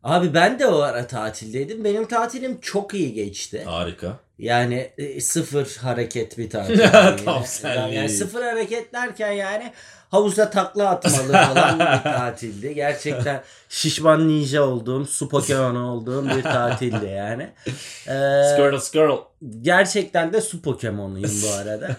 Abi 0.04 0.34
ben 0.34 0.58
de 0.58 0.66
o 0.66 0.78
ara 0.78 1.06
tatildeydim. 1.06 1.84
Benim 1.84 2.08
tatilim 2.08 2.60
çok 2.60 2.94
iyi 2.94 3.14
geçti. 3.14 3.64
Harika. 3.64 4.16
Yani 4.38 4.90
e, 4.98 5.20
sıfır 5.20 5.76
hareket 5.82 6.38
bir 6.38 6.50
tatil. 6.50 6.78
Tam 7.24 7.44
senlik. 7.44 7.94
yani 7.94 8.08
sıfır 8.08 8.42
hareket 8.42 8.92
derken 8.92 9.32
yani 9.32 9.72
havuzda 10.10 10.50
takla 10.50 10.88
atmalı 10.88 11.32
falan 11.32 11.78
bir 11.78 12.02
tatildi. 12.02 12.74
Gerçekten 12.74 13.42
şişman 13.68 14.28
ninja 14.28 14.62
olduğum, 14.62 15.06
su 15.06 15.28
pokemonu 15.28 15.90
olduğum 15.90 16.28
bir 16.28 16.42
tatildi 16.42 17.06
yani. 17.06 17.50
Ee, 18.06 18.42
Skirtle 18.52 18.80
skirtle. 18.80 19.18
gerçekten 19.62 20.32
de 20.32 20.40
su 20.40 20.62
pokemonuyum 20.62 21.32
bu 21.42 21.50
arada. 21.50 21.96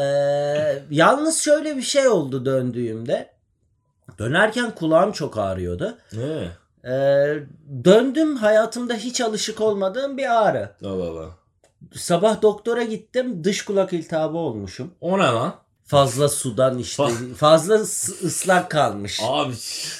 Ee, 0.00 0.82
yalnız 0.90 1.40
şöyle 1.42 1.76
bir 1.76 1.82
şey 1.82 2.08
oldu 2.08 2.44
döndüğümde. 2.44 3.30
Dönerken 4.18 4.70
kulağım 4.74 5.12
çok 5.12 5.38
ağrıyordu. 5.38 5.98
Ne? 6.12 6.48
Ee, 6.84 7.34
döndüm 7.84 8.36
hayatımda 8.36 8.94
hiç 8.94 9.20
alışık 9.20 9.60
olmadığım 9.60 10.16
bir 10.18 10.42
ağrı. 10.42 10.70
Allah 10.84 11.04
Allah. 11.04 11.28
Sabah 11.94 12.42
doktora 12.42 12.82
gittim 12.82 13.44
dış 13.44 13.62
kulak 13.64 13.92
iltihabı 13.92 14.36
olmuşum. 14.38 14.90
O 15.00 15.18
ne 15.18 15.22
lan? 15.22 15.54
Fazla 15.86 16.28
sudan 16.28 16.78
işte 16.78 17.02
Fa- 17.02 17.34
fazla 17.34 17.74
ıs- 17.74 18.26
ıslak 18.26 18.70
kalmış. 18.70 19.20
Abi 19.24 19.54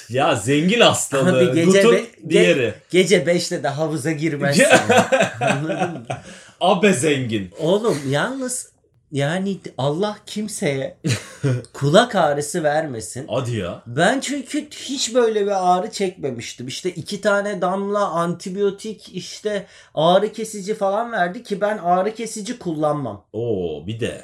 ya 0.09 0.35
zengin 0.35 0.79
hastalığı. 0.79 1.37
Abi 1.37 1.53
gece 1.55 1.65
Gutun 1.81 1.91
be- 1.91 1.97
ge- 1.97 2.29
diğeri. 2.29 2.73
Gece 2.89 3.23
5'te 3.23 3.63
de 3.63 3.67
havuza 3.67 4.11
girmezsin. 4.11 4.65
Anladın 5.41 5.91
mı? 5.91 6.03
Abe 6.61 6.93
zengin. 6.93 7.51
Oğlum 7.59 7.97
yalnız 8.09 8.71
yani 9.11 9.59
Allah 9.77 10.17
kimseye 10.25 10.97
kulak 11.73 12.15
ağrısı 12.15 12.63
vermesin. 12.63 13.27
Hadi 13.29 13.55
ya. 13.55 13.81
Ben 13.87 14.19
çünkü 14.19 14.69
hiç 14.69 15.15
böyle 15.15 15.45
bir 15.45 15.73
ağrı 15.75 15.91
çekmemiştim. 15.91 16.67
İşte 16.67 16.89
iki 16.91 17.21
tane 17.21 17.61
damla 17.61 18.09
antibiyotik 18.09 19.09
işte 19.15 19.65
ağrı 19.95 20.31
kesici 20.33 20.73
falan 20.73 21.11
verdi 21.11 21.43
ki 21.43 21.61
ben 21.61 21.77
ağrı 21.77 22.15
kesici 22.15 22.59
kullanmam. 22.59 23.25
Oo 23.33 23.87
bir 23.87 23.99
de. 23.99 24.21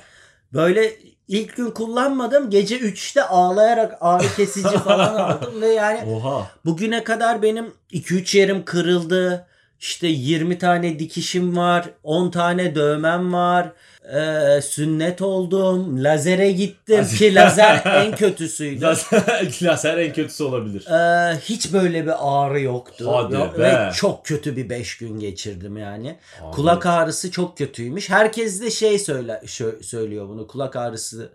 Böyle 0.54 0.94
ilk 1.28 1.56
gün 1.56 1.72
kullanmadım. 1.72 2.50
Gece 2.50 2.78
3'te 2.80 3.24
ağlayarak 3.24 3.98
ağrı 4.02 4.28
kesici 4.36 4.78
falan 4.78 5.16
aldım 5.16 5.62
ve 5.62 5.68
yani 5.68 6.12
Oha. 6.14 6.52
bugüne 6.66 7.04
kadar 7.04 7.42
benim 7.42 7.74
2-3 7.92 8.38
yerim 8.38 8.66
kırıldı. 8.66 9.47
İşte 9.80 10.08
20 10.08 10.58
tane 10.58 11.00
dikişim 11.00 11.58
var, 11.58 11.90
10 12.04 12.32
tane 12.32 12.76
dövmem 12.76 13.34
var. 13.34 13.72
Ee, 14.16 14.62
sünnet 14.62 15.22
oldum, 15.22 16.04
lazere 16.04 16.52
gittim 16.52 17.08
ki 17.18 17.36
lazer 17.36 17.82
en 17.86 18.16
kötüsüydü. 18.16 18.82
Lazer, 19.62 19.98
en 19.98 20.14
kötüsü 20.14 20.44
olabilir. 20.44 20.86
Ee, 20.88 21.38
hiç 21.40 21.74
böyle 21.74 22.06
bir 22.06 22.14
ağrı 22.20 22.62
yoktu. 22.62 23.12
Hadi 23.14 23.34
Yok- 23.36 23.58
be. 23.58 23.64
Ve 23.64 23.92
çok 23.96 24.26
kötü 24.26 24.56
bir 24.56 24.70
5 24.70 24.98
gün 24.98 25.20
geçirdim 25.20 25.78
yani. 25.78 26.18
Abi. 26.42 26.56
Kulak 26.56 26.86
ağrısı 26.86 27.32
çok 27.32 27.58
kötüymüş. 27.58 28.10
Herkes 28.10 28.62
de 28.62 28.72
şey 28.72 29.00
söyle, 29.00 29.42
şö- 29.46 29.84
söylüyor 29.84 30.30
bunu 30.30 30.48
kulak 30.48 30.76
ağrısı 30.76 31.30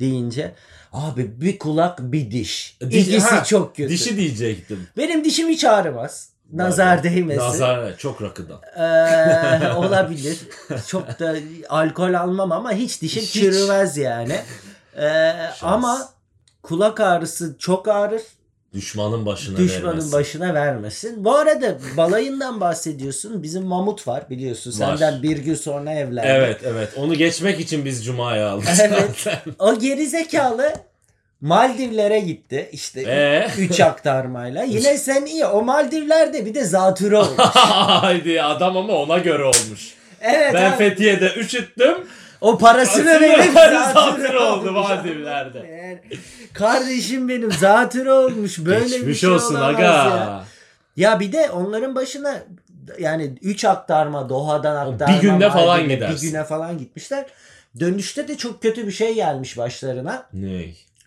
deyince. 0.00 0.54
Abi 0.92 1.40
bir 1.40 1.58
kulak 1.58 1.98
bir 2.12 2.30
diş. 2.30 2.76
Diş- 2.90 3.08
İkisi 3.08 3.20
ha, 3.34 3.44
çok 3.44 3.76
kötü. 3.76 3.88
Dişi 3.90 4.16
diyecektim. 4.16 4.86
Benim 4.96 5.24
dişim 5.24 5.48
hiç 5.48 5.64
ağrımaz. 5.64 6.33
Nazar 6.52 7.02
değmesin. 7.02 7.40
Nazar 7.40 7.96
çok 7.96 8.22
rakıdan. 8.22 8.60
Ee, 8.76 9.72
olabilir. 9.76 10.38
Çok 10.86 11.20
da 11.20 11.34
alkol 11.68 12.14
almam 12.14 12.52
ama 12.52 12.72
hiç 12.72 13.02
dişim 13.02 13.22
Hiç. 13.22 13.32
çürümez 13.32 13.96
yani. 13.96 14.36
Ee, 14.96 15.32
ama 15.62 16.08
kulak 16.62 17.00
ağrısı 17.00 17.56
çok 17.58 17.88
ağrır. 17.88 18.22
Düşmanın 18.74 19.26
başına 19.26 19.58
Düşmanın 19.58 19.86
vermesin. 19.86 20.12
başına 20.12 20.54
vermesin. 20.54 21.24
Bu 21.24 21.36
arada 21.36 21.78
balayından 21.96 22.60
bahsediyorsun. 22.60 23.42
Bizim 23.42 23.64
Mamut 23.64 24.08
var 24.08 24.30
biliyorsun. 24.30 24.70
Var. 24.70 24.96
Senden 24.96 25.22
bir 25.22 25.36
gün 25.38 25.54
sonra 25.54 25.92
evlendi. 25.92 26.28
Evet 26.30 26.60
evet. 26.64 26.88
Onu 26.96 27.14
geçmek 27.14 27.60
için 27.60 27.84
biz 27.84 28.04
Cuma'ya 28.04 28.48
aldık. 28.50 28.68
Evet. 28.80 29.00
zaten. 29.24 29.38
O 29.58 29.78
gerizekalı 29.78 30.72
Maldivlere 31.40 32.20
gitti. 32.20 32.68
İşte 32.72 33.00
Ee? 33.00 33.48
3 33.58 33.80
aktarmayla. 33.80 34.62
Yine 34.62 34.98
sen 34.98 35.26
iyi. 35.26 35.46
O 35.46 35.62
Maldivler'de 35.62 36.46
bir 36.46 36.54
de 36.54 36.64
zatürre 36.64 37.16
olmuş. 37.16 37.38
Haydi 37.54 38.42
adam 38.42 38.76
ama 38.76 38.92
ona 38.92 39.18
göre 39.18 39.44
olmuş. 39.44 39.94
Evet 40.20 40.54
Ben 40.54 40.70
abi. 40.70 40.76
Fethiye'de 40.78 41.34
üşüttüm. 41.36 41.94
O 42.40 42.58
parasını 42.58 43.20
verip 43.20 43.52
zatürre 43.94 44.38
oldu. 44.38 44.72
Maldivler'de. 44.72 45.58
Yani, 45.58 45.98
kardeşim 46.54 47.28
benim 47.28 47.52
zatürre 47.52 48.12
olmuş. 48.12 48.58
Böyle 48.58 48.84
bir 48.84 48.90
Geçmiş 48.90 49.20
şey 49.20 49.30
olsun 49.30 49.54
aga. 49.54 49.82
Ya. 49.82 50.44
ya 50.96 51.20
bir 51.20 51.32
de 51.32 51.50
onların 51.50 51.94
başına 51.94 52.36
yani 52.98 53.32
3 53.42 53.64
aktarma 53.64 54.28
Doha'dan 54.28 54.76
aktarma. 54.92 55.16
bir 55.16 55.20
günde 55.20 55.50
falan 55.50 55.66
Maldiv'e 55.66 55.94
gidersin. 55.94 56.16
Bir 56.16 56.32
güne 56.32 56.44
falan 56.44 56.78
gitmişler. 56.78 57.24
Dönüşte 57.80 58.28
de 58.28 58.36
çok 58.36 58.62
kötü 58.62 58.86
bir 58.86 58.92
şey 58.92 59.14
gelmiş 59.14 59.58
başlarına. 59.58 60.26
Ne? 60.32 60.64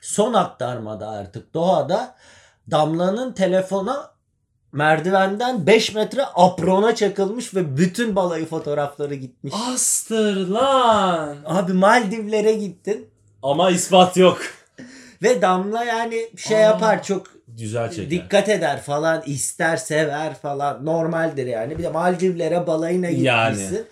Son 0.07 0.33
aktarmada 0.33 1.09
artık 1.09 1.53
Doha'da 1.53 2.15
Damla'nın 2.71 3.33
telefona 3.33 4.11
merdivenden 4.71 5.67
5 5.67 5.93
metre 5.93 6.25
aprona 6.35 6.95
çakılmış 6.95 7.55
ve 7.55 7.77
bütün 7.77 8.15
balayı 8.15 8.45
fotoğrafları 8.45 9.15
gitmiş. 9.15 9.53
Astır 9.73 10.47
lan. 10.47 11.37
Abi 11.45 11.73
Maldivlere 11.73 12.53
gittin 12.53 13.09
Ama 13.43 13.69
ispat 13.69 14.17
yok. 14.17 14.37
ve 15.23 15.41
Damla 15.41 15.83
yani 15.83 16.29
şey 16.37 16.57
Aa. 16.57 16.61
yapar 16.61 17.03
çok 17.03 17.27
güzel 17.47 17.91
çeker. 17.91 18.09
dikkat 18.09 18.49
eder 18.49 18.81
falan, 18.81 19.23
ister, 19.25 19.77
sever 19.77 20.33
falan. 20.33 20.85
Normaldir 20.85 21.47
yani. 21.47 21.77
Bir 21.77 21.83
de 21.83 21.89
Maldivlere 21.89 22.67
balayına 22.67 23.07
Yani. 23.07 23.83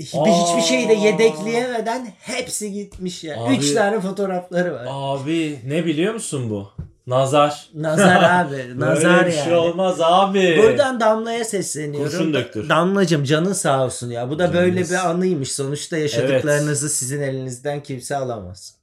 Hiçbir, 0.00 0.18
hiçbir 0.30 0.62
şeyi 0.62 0.88
de 0.88 0.92
yedekleyemeden 0.94 2.08
hepsi 2.20 2.72
gitmiş 2.72 3.24
ya. 3.24 3.44
Abi- 3.44 3.56
Üç 3.56 3.72
tane 3.74 4.00
fotoğrafları 4.00 4.74
var. 4.74 4.86
Abi 4.90 5.58
ne 5.66 5.86
biliyor 5.86 6.14
musun 6.14 6.50
bu? 6.50 6.68
Nazar. 7.06 7.68
Nazar 7.74 8.22
abi. 8.46 8.80
Nazar 8.80 9.16
Böyle 9.24 9.34
yani. 9.36 9.44
şey 9.44 9.54
olmaz 9.54 9.96
abi. 10.00 10.58
Buradan 10.62 11.00
Damla'ya 11.00 11.44
sesleniyorum. 11.44 12.10
Kurşun 12.10 12.34
döktür. 12.34 12.68
Damlacım 12.68 13.24
canın 13.24 13.52
sağ 13.52 13.84
olsun 13.84 14.10
ya. 14.10 14.30
Bu 14.30 14.38
da 14.38 14.54
böyle 14.54 14.70
Canınız. 14.74 14.90
bir 14.90 15.10
anıymış. 15.10 15.52
Sonuçta 15.52 15.98
yaşadıklarınızı 15.98 16.88
sizin 16.88 17.20
elinizden 17.22 17.82
kimse 17.82 18.16
alamaz. 18.16 18.76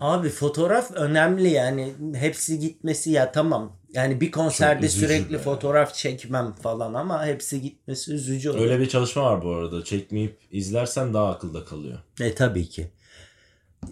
Abi 0.00 0.28
fotoğraf 0.28 0.90
önemli 0.90 1.48
yani. 1.48 1.92
Hepsi 2.14 2.58
gitmesi 2.58 3.10
ya 3.10 3.32
tamam. 3.32 3.76
Yani 3.92 4.20
bir 4.20 4.30
konserde 4.30 4.88
sürekli 4.88 5.32
be. 5.34 5.38
fotoğraf 5.38 5.94
çekmem 5.94 6.52
falan 6.52 6.94
ama 6.94 7.26
hepsi 7.26 7.62
gitmesi 7.62 8.12
üzücü 8.12 8.50
olur. 8.50 8.60
Öyle 8.60 8.80
bir 8.80 8.88
çalışma 8.88 9.22
var 9.22 9.42
bu 9.42 9.54
arada. 9.54 9.84
Çekmeyip 9.84 10.38
izlersen 10.50 11.14
daha 11.14 11.30
akılda 11.30 11.64
kalıyor. 11.64 11.98
E 12.20 12.34
tabii 12.34 12.68
ki. 12.68 12.90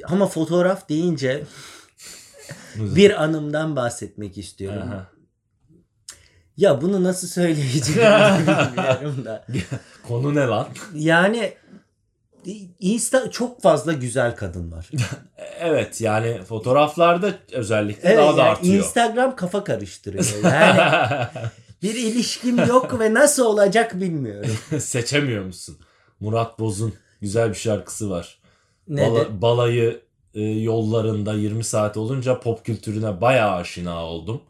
Ama 0.05 0.27
fotoğraf 0.27 0.89
deyince 0.89 1.45
bir 2.77 3.23
anımdan 3.23 3.77
bahsetmek 3.77 4.39
istiyorum. 4.39 4.83
Aha. 4.89 5.07
Ya 6.57 6.81
bunu 6.81 7.05
nasıl 7.05 7.29
söyleyeceğimi 7.29 8.03
bilmiyorum 8.47 9.25
da. 9.25 9.47
Konu 10.09 10.35
ne 10.35 10.47
lan? 10.47 10.69
Yani 10.95 11.53
Insta 12.81 13.31
çok 13.31 13.63
fazla 13.63 13.93
güzel 13.93 14.37
kadın 14.37 14.73
var. 14.73 14.91
Evet 15.61 16.01
yani 16.01 16.43
fotoğraflarda 16.49 17.35
özellikle 17.53 18.09
Evet, 18.09 18.19
daha 18.19 18.37
da 18.37 18.41
yani 18.41 18.51
artıyor. 18.51 18.75
Instagram 18.75 19.37
kafa 19.37 19.65
karıştırıyor. 19.65 20.25
Yani 20.45 21.27
bir 21.83 21.95
ilişkim 21.95 22.59
yok 22.67 23.01
ve 23.01 23.15
nasıl 23.15 23.45
olacak 23.45 24.01
bilmiyorum. 24.01 24.51
Seçemiyor 24.81 25.45
musun? 25.45 25.79
Murat 26.21 26.59
Boz'un 26.59 26.95
güzel 27.21 27.49
bir 27.49 27.55
şarkısı 27.55 28.11
var. 28.11 28.39
Nedir? 28.89 29.11
Bala- 29.11 29.43
balayı 29.43 30.01
e, 30.35 30.41
yollarında 30.43 31.35
20 31.35 31.65
saat 31.65 31.97
olunca 31.97 32.41
pop 32.41 32.65
kültürüne 32.65 33.21
bayağı 33.21 33.55
aşina 33.55 34.05
oldum. 34.05 34.41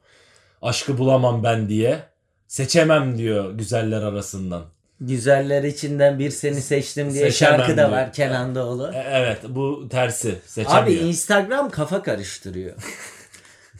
Aşkı 0.62 0.98
bulamam 0.98 1.42
ben 1.44 1.68
diye. 1.68 2.02
Seçemem 2.48 3.18
diyor 3.18 3.52
güzeller 3.52 4.02
arasından. 4.02 4.62
Güzeller 5.00 5.62
içinden 5.64 6.18
bir 6.18 6.30
seni 6.30 6.60
seçtim 6.60 7.14
diye 7.14 7.30
Seçemem 7.30 7.58
şarkı 7.58 7.72
da 7.72 7.76
diyor. 7.76 7.90
var 7.90 8.12
Kenan 8.12 8.54
Doğulu. 8.54 8.92
E, 8.94 9.04
evet 9.10 9.38
bu 9.48 9.88
tersi. 9.88 10.38
Seçemiyor. 10.46 10.82
Abi 10.82 10.94
Instagram 10.94 11.70
kafa 11.70 12.02
karıştırıyor. 12.02 12.74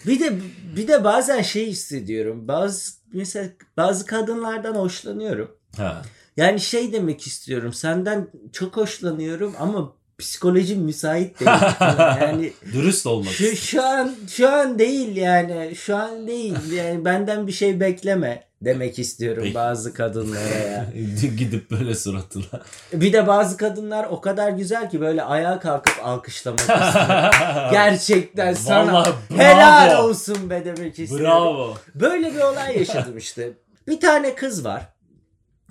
bir 0.07 0.21
de 0.21 0.33
bir 0.77 0.89
de 0.89 1.05
bazen 1.05 1.43
şey 1.43 1.67
hissediyorum. 1.67 2.49
Bazı 2.49 2.93
mesela 3.13 3.49
bazı 3.77 4.07
kadınlardan 4.07 4.75
hoşlanıyorum. 4.75 5.57
Ha. 5.77 6.03
Yani 6.37 6.61
şey 6.61 6.93
demek 6.93 7.27
istiyorum. 7.27 7.73
Senden 7.73 8.29
çok 8.53 8.77
hoşlanıyorum 8.77 9.55
ama 9.59 9.93
psikolojim 10.19 10.81
müsait 10.81 11.41
değil. 11.41 11.51
yani 12.21 12.53
Dürüst 12.73 13.07
olmak 13.07 13.33
şu, 13.33 13.57
şu 13.57 13.83
an 13.83 14.15
şu 14.31 14.49
an 14.49 14.79
değil 14.79 15.17
yani. 15.17 15.77
Şu 15.77 15.97
an 15.97 16.27
değil. 16.27 16.73
Yani 16.73 17.05
benden 17.05 17.47
bir 17.47 17.53
şey 17.53 17.81
bekleme 17.81 18.48
demek 18.63 18.99
istiyorum 18.99 19.43
Peki. 19.43 19.55
bazı 19.55 19.95
kadınlara 19.95 20.49
ya. 20.49 20.87
Gidip 21.39 21.71
böyle 21.71 21.95
suratına. 21.95 22.45
Bir 22.93 23.13
de 23.13 23.27
bazı 23.27 23.57
kadınlar 23.57 24.05
o 24.11 24.21
kadar 24.21 24.51
güzel 24.51 24.91
ki 24.91 25.01
böyle 25.01 25.23
ayağa 25.23 25.61
kalkıp 25.61 25.95
alkışlamak 26.03 26.61
istiyor. 26.61 26.91
Gerçekten 27.73 28.55
sana 28.55 28.93
Vallahi 28.93 29.13
bravo. 29.31 29.39
helal 29.39 30.05
olsun 30.05 30.51
be 30.51 30.63
demek 30.65 30.99
istiyorum. 30.99 31.27
Bravo. 31.27 31.75
Böyle 31.95 32.35
bir 32.35 32.41
olay 32.41 32.79
yaşadım 32.79 33.17
işte. 33.19 33.53
Bir 33.89 34.01
tane 34.01 34.35
kız 34.35 34.65
var. 34.65 34.83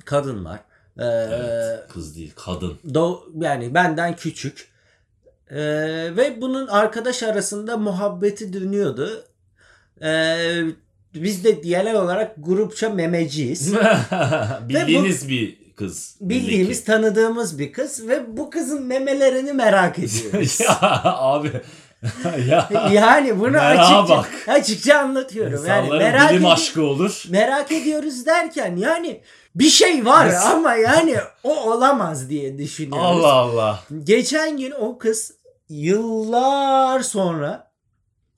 Kadın 0.05 0.45
var. 0.45 0.59
Ee, 0.99 1.03
Evet, 1.05 1.79
kız 1.93 2.15
değil 2.15 2.33
kadın. 2.35 2.79
do- 2.87 3.43
yani 3.45 3.73
benden 3.73 4.15
küçük. 4.15 4.67
Ee, 5.51 5.57
ve 6.17 6.41
bunun 6.41 6.67
arkadaş 6.67 7.23
arasında 7.23 7.77
muhabbeti 7.77 8.53
dönüyordu. 8.53 9.23
Ee, 10.01 10.61
biz 11.23 11.43
de 11.43 11.51
genel 11.51 11.95
olarak 11.95 12.35
grupça 12.37 12.89
memeciyiz. 12.89 13.73
Bildiğiniz 14.69 15.29
bir 15.29 15.57
kız. 15.75 16.15
Bildiğimiz, 16.21 16.79
ki. 16.79 16.85
tanıdığımız 16.85 17.59
bir 17.59 17.73
kız 17.73 18.07
ve 18.07 18.37
bu 18.37 18.49
kızın 18.49 18.83
memelerini 18.83 19.53
merak 19.53 19.99
ediyoruz. 19.99 20.59
ya 20.59 20.77
abi. 21.03 21.51
ya. 22.47 22.69
yani 22.91 23.39
bunu 23.39 23.57
açıkça, 23.57 24.09
bak. 24.09 24.29
açıkça 24.47 24.97
anlatıyorum. 24.99 25.65
Yani 25.67 25.89
merak, 25.89 26.31
bilim 26.31 26.45
aşkı 26.45 26.83
olur. 26.83 27.23
merak 27.29 27.71
ediyoruz 27.71 28.25
derken 28.25 28.75
yani 28.75 29.21
bir 29.55 29.69
şey 29.69 30.05
var 30.05 30.33
ama 30.51 30.75
yani 30.75 31.15
o 31.43 31.71
olamaz 31.71 32.29
diye 32.29 32.57
düşünüyoruz. 32.57 33.05
Allah 33.05 33.33
Allah. 33.33 33.79
Geçen 34.03 34.57
gün 34.57 34.71
o 34.79 34.97
kız 34.97 35.33
yıllar 35.69 36.99
sonra 36.99 37.71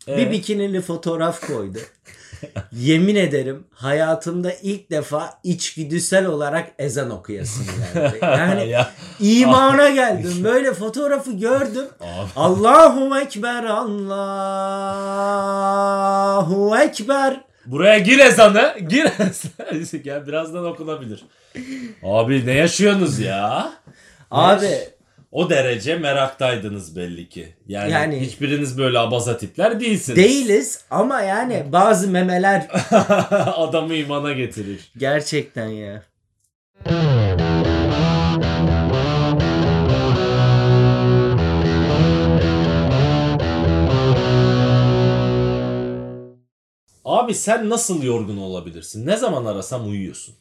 bir 0.08 0.14
Evet. 0.14 0.32
bikinili 0.32 0.82
fotoğraf 0.82 1.48
koydu. 1.48 1.80
Yemin 2.72 3.16
ederim 3.16 3.64
hayatımda 3.74 4.52
ilk 4.62 4.92
defa 4.92 5.40
içgüdüsel 5.44 6.26
olarak 6.26 6.72
ezan 6.80 7.10
okuyasım 7.10 7.66
geldi. 7.94 8.20
Yani 8.26 8.70
ya, 8.70 8.92
imana 9.20 9.90
geldim. 9.90 10.44
Böyle 10.44 10.74
fotoğrafı 10.74 11.32
gördüm. 11.32 11.86
abi. 12.00 12.30
Allahu 12.36 13.20
Ekber, 13.20 13.64
Allahu 15.50 16.78
Ekber. 16.78 17.42
Buraya 17.66 18.00
gir 18.00 18.20
ezanı. 18.20 18.74
Gir 18.90 19.04
ezanı. 19.72 20.02
Gel 20.04 20.28
birazdan 20.28 20.66
okunabilir. 20.66 21.24
Abi 22.04 22.46
ne 22.46 22.52
yaşıyorsunuz 22.54 23.20
ya? 23.20 23.72
Abi 24.32 24.70
O 25.32 25.50
derece 25.50 25.96
meraktaydınız 25.96 26.96
belli 26.96 27.30
ki. 27.30 27.56
Yani, 27.68 27.92
Yani- 27.92 28.20
hiçbiriniz 28.22 28.78
böyle 28.78 29.00
abaza 29.00 29.38
tipler 29.38 29.80
değilsiniz. 29.80 30.18
değiliz 30.18 30.86
ama 30.92 31.22
yani 31.22 31.64
bazı 31.72 32.08
memeler 32.08 32.68
Adamı 33.56 33.96
imana 33.96 34.34
getirir. 34.34 34.92
gerçekten 34.98 35.68
ya. 35.68 36.04
Abi 47.06 47.34
sen 47.36 47.70
nasıl 47.70 48.04
yorgun 48.04 48.38
olabilirsin? 48.38 49.06
Ne 49.08 49.18
zaman 49.18 49.46
arasam 49.46 49.88
uyuyorsun. 49.90 50.36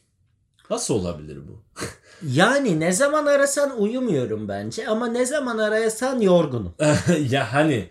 Nasıl 0.69 0.93
olabilir 0.93 1.37
bu? 1.47 1.61
Yani 2.27 2.79
ne 2.79 2.91
zaman 2.91 3.25
arasan 3.25 3.81
uyumuyorum 3.81 4.47
bence 4.47 4.87
ama 4.87 5.07
ne 5.07 5.25
zaman 5.25 5.57
arasan 5.57 6.21
yorgunum. 6.21 6.73
ya 7.29 7.53
hani 7.53 7.89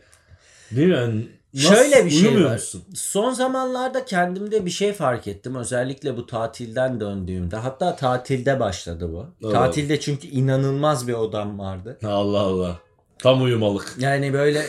bilmiyorum. 0.71 1.29
Nasıl, 1.55 1.69
Şöyle 1.75 2.05
bir 2.05 2.11
şey 2.11 2.45
var. 2.45 2.53
musun? 2.53 2.83
Son 2.95 3.33
zamanlarda 3.33 4.05
kendimde 4.05 4.67
bir 4.67 4.71
şey 4.71 4.93
fark 4.93 5.27
ettim. 5.27 5.55
Özellikle 5.55 6.17
bu 6.17 6.27
tatilden 6.27 7.01
döndüğümde. 7.01 7.57
Hatta 7.57 7.97
tatilde 7.97 8.61
başladı 8.61 9.13
bu. 9.13 9.27
Evet. 9.43 9.55
Tatilde 9.55 10.01
çünkü 10.01 10.27
inanılmaz 10.29 11.09
bir 11.09 11.13
odam 11.13 11.59
vardı. 11.59 11.99
Allah 12.05 12.41
Allah. 12.41 12.79
Tam 13.19 13.43
uyumalık. 13.43 13.95
Yani 13.99 14.33
böyle 14.33 14.67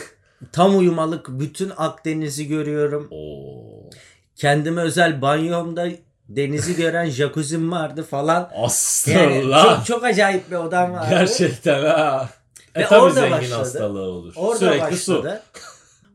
tam 0.52 0.78
uyumalık 0.78 1.28
bütün 1.28 1.72
Akdeniz'i 1.76 2.48
görüyorum. 2.48 3.08
Oo. 3.10 3.90
Kendime 4.36 4.80
özel 4.82 5.22
banyomda 5.22 5.88
denizi 6.36 6.76
gören 6.76 7.06
jacuzzi'm 7.06 7.72
vardı 7.72 8.02
falan. 8.02 8.50
Yani 8.54 8.64
Astırla. 8.64 9.62
çok, 9.62 9.86
çok 9.86 10.04
acayip 10.04 10.50
bir 10.50 10.56
odam 10.56 10.92
vardı. 10.92 11.06
Gerçekten 11.10 11.84
ha. 11.84 12.28
E 12.74 12.84
tabii 12.84 13.00
orada 13.00 13.20
zengin 13.20 13.32
başladı. 13.32 13.54
hastalığı 13.58 14.02
olur. 14.02 14.32
Orada 14.36 14.58
Sürekli 14.58 14.80
başladı. 14.80 15.42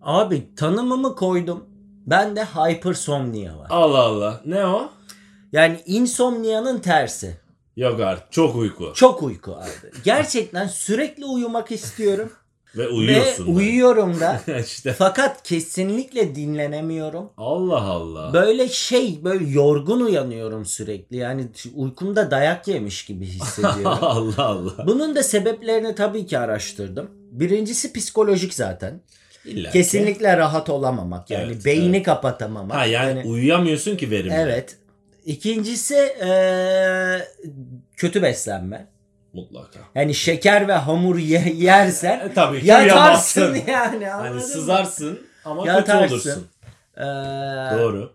Abi 0.01 0.55
tanımımı 0.55 1.15
koydum. 1.15 1.65
Bende 2.05 2.45
hypersomnia 2.45 3.57
var. 3.57 3.67
su. 3.67 3.73
Allah 3.73 3.99
Allah. 3.99 4.41
Ne 4.45 4.65
o? 4.65 4.89
Yani 5.51 5.81
insomnia'nın 5.85 6.79
tersi. 6.79 7.37
Yok 7.77 7.99
artık. 7.99 8.31
Çok 8.31 8.55
uyku. 8.55 8.91
Çok 8.95 9.23
uyku 9.23 9.55
abi. 9.55 9.91
Gerçekten 10.03 10.67
sürekli 10.67 11.25
uyumak 11.25 11.71
istiyorum. 11.71 12.31
Ve 12.77 12.87
uyuyorsun. 12.87 13.43
Ve 13.43 13.47
da. 13.47 13.51
uyuyorum 13.57 14.19
da. 14.19 14.41
işte. 14.65 14.93
Fakat 14.93 15.43
kesinlikle 15.43 16.35
dinlenemiyorum. 16.35 17.29
Allah 17.37 17.81
Allah. 17.81 18.33
Böyle 18.33 18.69
şey 18.69 19.23
böyle 19.23 19.45
yorgun 19.49 20.01
uyanıyorum 20.01 20.65
sürekli. 20.65 21.17
Yani 21.17 21.47
uykumda 21.75 22.31
dayak 22.31 22.67
yemiş 22.67 23.05
gibi 23.05 23.25
hissediyorum. 23.25 23.85
Allah 24.01 24.45
Allah. 24.45 24.87
Bunun 24.87 25.15
da 25.15 25.23
sebeplerini 25.23 25.95
tabii 25.95 26.25
ki 26.25 26.39
araştırdım. 26.39 27.09
Birincisi 27.31 27.93
psikolojik 27.93 28.53
zaten. 28.53 29.01
İlla 29.45 29.69
ki. 29.71 29.73
Kesinlikle 29.77 30.37
rahat 30.37 30.69
olamamak. 30.69 31.29
Yani 31.29 31.51
Evet, 31.53 31.65
beyni 31.65 31.95
evet. 31.95 32.05
kapatamamak. 32.05 32.77
Ha 32.77 32.85
yani 32.85 33.19
Hani- 33.19 33.29
uyuyamıyorsun 33.29 33.95
ki 33.97 34.11
verimli. 34.11 34.33
Evet. 34.33 34.77
İkincisi 35.25 35.95
eee, 35.95 37.27
kötü 37.97 38.21
beslenme. 38.21 38.87
Mutlaka. 39.35 39.79
Yani 39.95 40.13
şeker 40.15 40.67
ve 40.67 40.73
hamur 40.73 41.17
ye- 41.17 41.53
yersen 41.55 42.19
E, 42.29 42.33
tabii 42.33 42.61
ki 42.61 42.67
yatarsın 42.67 43.57
yani. 43.67 44.05
Hani 44.05 44.33
mı? 44.35 44.41
sızarsın 44.41 45.19
ama 45.45 45.67
Yatarsın. 45.67 46.01
kötü 46.01 46.13
olursun. 46.13 46.47
Ee, 46.97 47.01
Doğru. 47.79 48.13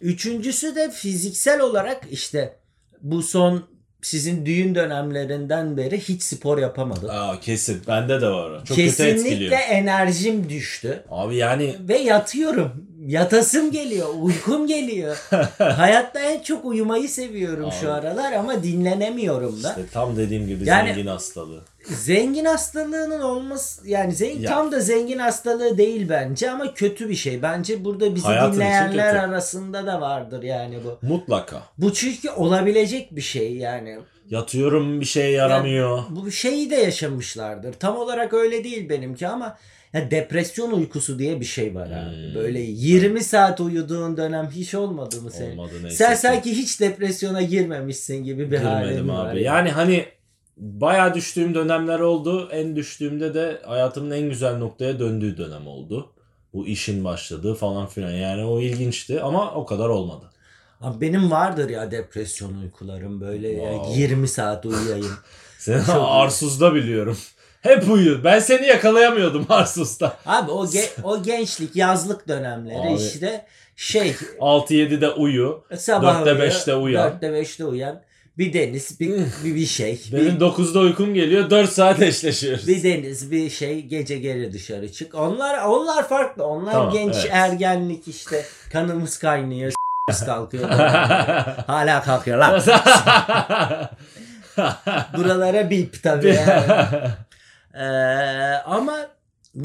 Üçüncüsü 0.00 0.74
de 0.74 0.90
fiziksel 0.90 1.60
olarak 1.60 2.02
işte 2.10 2.56
bu 3.02 3.22
son 3.22 3.64
sizin 4.02 4.46
düğün 4.46 4.74
dönemlerinden 4.74 5.76
beri 5.76 6.00
hiç 6.00 6.22
spor 6.22 6.58
yapamadım. 6.58 7.10
Aa, 7.12 7.40
kesin. 7.40 7.82
Bende 7.88 8.20
de 8.20 8.26
var. 8.28 8.58
Çok 8.58 8.68
kötü 8.68 8.82
Kesinlikle 8.82 9.28
etkiliyor. 9.28 9.58
enerjim 9.70 10.48
düştü. 10.48 11.02
Abi 11.10 11.36
yani 11.36 11.74
Ve 11.88 11.98
yatıyorum. 11.98 12.84
Yatasım 13.06 13.70
geliyor. 13.72 14.08
Uykum 14.20 14.66
geliyor. 14.66 15.16
Hayatta 15.58 16.20
en 16.20 16.40
çok 16.42 16.64
uyumayı 16.64 17.08
seviyorum 17.08 17.70
şu 17.80 17.86
Abi. 17.92 18.00
aralar 18.08 18.32
ama 18.32 18.62
dinlenemiyorum 18.62 19.62
da. 19.62 19.68
işte 19.68 19.82
tam 19.92 20.16
dediğim 20.16 20.46
gibi 20.46 20.64
Yani- 20.68 20.88
zengin 20.88 21.06
hastalığı. 21.06 21.64
Zengin 21.94 22.44
hastalığının 22.44 23.20
olması 23.20 23.88
yani 23.88 24.12
zengin, 24.14 24.42
Ya. 24.42 24.50
tam 24.50 24.72
da 24.72 24.80
zengin 24.80 25.18
hastalığı 25.18 25.78
değil 25.78 26.08
bence 26.08 26.50
ama 26.50 26.74
kötü 26.74 27.08
bir 27.08 27.14
şey. 27.14 27.42
Bence 27.42 27.84
burada 27.84 28.14
bizi 28.14 28.26
Hayatın 28.26 28.52
dinleyenler 28.54 29.14
arasında 29.14 29.86
da 29.86 30.00
vardır 30.00 30.42
yani 30.42 30.78
bu. 30.84 31.06
Mutlaka. 31.06 31.62
Bu 31.78 31.92
çünkü 31.92 32.30
olabilecek 32.30 33.16
bir 33.16 33.20
şey 33.20 33.56
yani. 33.56 33.98
Yatıyorum 34.30 35.00
bir 35.00 35.04
şey 35.06 35.32
yaramıyor. 35.32 36.02
Bu 36.10 36.30
şeyi 36.30 36.70
de 36.70 36.74
yaşamışlardır. 36.76 37.72
Tam 37.72 37.96
olarak 37.96 38.34
öyle 38.34 38.64
değil 38.64 38.88
benimki 38.88 39.28
ama 39.28 39.58
ya 39.92 40.10
depresyon 40.10 40.72
uykusu 40.72 41.18
diye 41.18 41.40
bir 41.40 41.44
şey 41.44 41.74
var 41.74 41.86
abi. 41.86 42.26
Hmm. 42.26 42.34
Böyle 42.34 42.60
20 42.60 43.24
saat 43.24 43.60
uyuduğun 43.60 44.16
dönem 44.16 44.48
hiç 44.50 44.74
olmadı 44.74 45.22
mı 45.22 45.30
senin? 45.30 45.50
Olmadı 45.58 45.72
neyse 45.82 45.96
Sen 45.96 46.14
ki. 46.14 46.20
sanki 46.20 46.50
hiç 46.56 46.80
depresyona 46.80 47.42
girmemişsin 47.42 48.24
gibi 48.24 48.50
bir 48.50 48.58
halin 48.58 48.88
Girmedim 48.88 49.08
var. 49.08 49.30
abi. 49.32 49.42
Yani 49.42 49.70
hani 49.70 50.04
bayağı 50.58 51.14
düştüğüm 51.14 51.54
dönemler 51.54 52.00
oldu. 52.00 52.48
En 52.52 52.76
düştüğümde 52.76 53.34
de 53.34 53.62
hayatımın 53.66 54.10
en 54.10 54.28
güzel 54.28 54.56
noktaya 54.56 54.98
döndüğü 54.98 55.36
dönem 55.36 55.66
oldu. 55.66 56.12
Bu 56.52 56.66
işin 56.66 57.04
başladığı 57.04 57.54
falan 57.54 57.86
filan. 57.86 58.10
Yani 58.10 58.44
o 58.44 58.60
ilginçti 58.60 59.20
ama 59.22 59.52
o 59.54 59.66
kadar 59.66 59.88
olmadı. 59.88 60.24
Abi 60.80 61.00
benim 61.00 61.30
vardır 61.30 61.68
ya 61.70 61.90
depresyon 61.90 62.54
uykularım 62.62 63.20
böyle 63.20 63.48
ya 63.48 63.72
Wow. 63.72 64.00
20 64.00 64.28
saat 64.28 64.66
uyuyayım. 64.66 65.12
Seni 65.58 65.84
Çok- 65.86 66.08
Arsuz'da 66.08 66.74
biliyorum. 66.74 67.18
Hep 67.62 67.90
uyu. 67.90 68.24
Ben 68.24 68.38
seni 68.38 68.66
yakalayamıyordum 68.66 69.46
Arsuz'da. 69.52 70.16
Abi 70.26 70.50
o 70.50 70.64
ge- 70.66 71.02
o 71.02 71.22
gençlik 71.22 71.76
yazlık 71.76 72.28
dönemleri 72.28 72.78
Abi. 72.80 72.94
işte 73.02 73.46
şey 73.76 74.14
6-7'de 74.40 75.10
uyu. 75.10 75.64
sabah 75.76 76.20
4'te 76.20 76.30
uyu, 76.32 76.40
5'te 76.42 76.74
uyan. 76.74 77.08
4'te 77.10 77.26
5'te 77.26 77.64
uyan. 77.64 78.02
Bir 78.38 78.52
deniz, 78.52 79.00
bir, 79.00 79.10
bir, 79.44 79.54
bir 79.54 79.66
şey. 79.66 80.00
Benim 80.12 80.34
bir, 80.34 80.40
9'da 80.40 80.78
uykum 80.78 81.14
geliyor. 81.14 81.50
4 81.50 81.70
saat 81.72 82.02
eşleşiyoruz. 82.02 82.68
bir 82.68 82.82
deniz, 82.82 83.30
bir 83.30 83.50
şey, 83.50 83.82
gece 83.82 84.18
geri 84.18 84.52
dışarı 84.52 84.92
çık. 84.92 85.14
Onlar 85.14 85.64
onlar 85.64 86.08
farklı. 86.08 86.44
Onlar 86.44 86.72
Tamam, 86.72 86.92
genç 86.92 87.14
evet. 87.14 87.30
ergenlik 87.32 88.08
işte. 88.08 88.44
Kanımız 88.72 89.18
kaynıyor. 89.18 89.72
kalkıyor. 90.26 90.68
Hala 91.66 92.02
kalkıyorlar. 92.02 92.64
Buralara 95.16 95.70
bip 95.70 96.02
tabii 96.02 96.34
yani. 96.34 96.88
Ee, 97.74 97.84
ama 98.66 98.96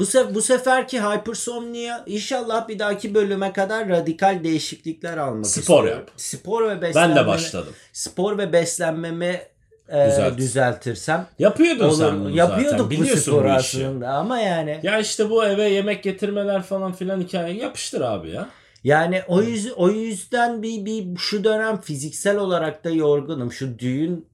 bu 0.00 0.06
sef 0.06 0.34
bu 0.34 0.42
seferki 0.42 1.00
hypersomnia 1.00 2.02
inşallah 2.06 2.68
bir 2.68 2.78
dahaki 2.78 3.14
bölüme 3.14 3.52
kadar 3.52 3.88
radikal 3.88 4.44
değişiklikler 4.44 5.16
almak 5.16 5.46
Spor 5.46 5.60
istiyorum. 5.60 5.88
yap. 5.88 6.10
Spor 6.16 6.68
ve 6.70 6.82
beslenme. 6.82 7.16
ben 7.16 7.22
de 7.24 7.26
başladım. 7.26 7.72
Spor 7.92 8.38
ve 8.38 8.52
beslenmemi 8.52 9.40
e, 9.88 10.06
Düzelt. 10.06 10.38
düzeltirsem 10.38 11.26
Yapıyordun 11.38 11.90
sen 11.90 12.04
olur. 12.04 12.14
bunu 12.14 12.36
Yapıyorduk 12.36 12.70
zaten. 12.70 12.86
bu 12.86 12.90
Biliyorsun 12.90 13.32
sporu 13.32 13.44
bu 13.44 13.60
işi. 13.60 13.86
aslında 13.86 14.08
ama 14.08 14.38
yani 14.38 14.80
Ya 14.82 14.98
işte 14.98 15.30
bu 15.30 15.44
eve 15.44 15.68
yemek 15.68 16.02
getirmeler 16.02 16.62
falan 16.62 16.92
filan 16.92 17.20
hikaye 17.20 17.54
yapıştır 17.54 18.00
abi 18.00 18.30
ya. 18.30 18.48
yani 18.84 19.22
o 19.28 19.42
yüz 19.42 19.72
o 19.72 19.90
yüzden 19.90 20.62
bir 20.62 20.84
bir 20.84 21.16
şu 21.18 21.44
dönem 21.44 21.80
fiziksel 21.80 22.36
olarak 22.36 22.84
da 22.84 22.90
yorgunum. 22.90 23.52
Şu 23.52 23.78
düğün 23.78 24.26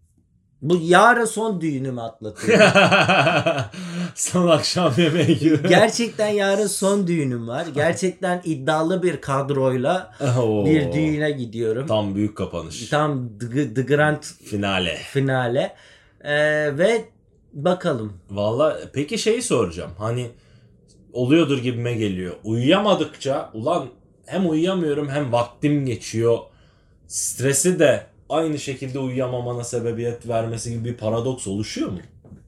bu 0.62 0.78
yarın 0.82 1.24
son 1.24 1.60
düğünümü 1.60 2.00
atlatıyorum. 2.00 2.66
Son 4.14 4.48
akşam 4.48 4.92
yemeği 4.96 5.38
gibi. 5.38 5.68
Gerçekten 5.68 6.28
yarın 6.28 6.66
son 6.66 7.06
düğünüm 7.06 7.48
var. 7.48 7.66
Gerçekten 7.74 8.40
iddialı 8.44 9.02
bir 9.02 9.20
kadroyla 9.20 10.12
Oo. 10.38 10.66
bir 10.66 10.92
düğüne 10.92 11.30
gidiyorum. 11.30 11.86
Tam 11.86 12.14
büyük 12.14 12.36
kapanış. 12.36 12.88
Tam 12.88 13.38
The, 13.38 13.74
The 13.74 13.82
Grand 13.82 14.22
Finale. 14.22 14.96
finale. 14.96 15.74
Ee, 16.24 16.78
ve 16.78 17.04
bakalım. 17.52 18.12
Valla 18.30 18.78
peki 18.92 19.18
şeyi 19.18 19.42
soracağım. 19.42 19.90
Hani 19.98 20.30
oluyordur 21.12 21.58
gibime 21.58 21.94
geliyor. 21.94 22.34
Uyuyamadıkça 22.44 23.50
ulan 23.54 23.86
hem 24.26 24.50
uyuyamıyorum 24.50 25.08
hem 25.08 25.32
vaktim 25.32 25.86
geçiyor. 25.86 26.38
Stresi 27.06 27.78
de 27.78 28.06
aynı 28.30 28.58
şekilde 28.58 28.98
uyuyamamana 28.98 29.64
sebebiyet 29.64 30.28
vermesi 30.28 30.70
gibi 30.72 30.84
bir 30.84 30.96
paradoks 30.96 31.46
oluşuyor 31.46 31.90
mu? 31.90 31.98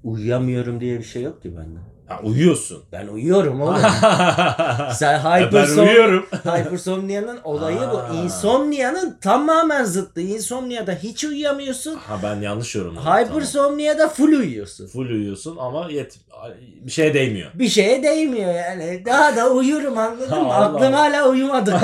Uyuyamıyorum 0.05 0.81
diye 0.81 0.99
bir 0.99 1.05
şey 1.05 1.23
yok 1.23 1.42
ki 1.42 1.57
bende. 1.57 1.79
Ha, 2.07 2.21
uyuyorsun. 2.23 2.83
Ben 2.92 3.07
uyuyorum 3.09 3.61
oğlum. 3.61 3.77
Sen 4.95 5.12
Ya 5.12 5.23
ben 5.25 5.47
hypersom 5.47 5.87
uyuyorum. 5.88 6.27
hypersomnia'nın 6.45 7.38
olayı 7.45 7.79
bu. 7.79 8.14
Insomnia'nın 8.16 9.18
tamamen 9.21 9.85
zıttı. 9.85 10.21
Insomnia'da 10.21 10.92
hiç 10.92 11.25
uyuyamıyorsun. 11.25 11.95
Ha 11.95 12.16
ben 12.23 12.40
yanlış 12.40 12.75
yorumladım. 12.75 13.05
Tamam. 13.05 13.25
Hypersomnia'da 13.25 14.09
full 14.09 14.33
uyuyorsun. 14.33 14.87
Full 14.87 15.07
uyuyorsun 15.07 15.57
ama 15.61 15.88
yet 15.90 16.18
bir 16.81 16.90
şeye 16.90 17.14
değmiyor. 17.14 17.51
Bir 17.55 17.68
şeye 17.68 18.03
değmiyor 18.03 18.55
yani. 18.55 19.03
Daha 19.07 19.37
da 19.37 19.51
uyurum 19.51 19.99
anladın 19.99 20.42
mı? 20.42 20.55
Aklım 20.55 20.92
hala 20.92 21.29
uyumadı. 21.29 21.75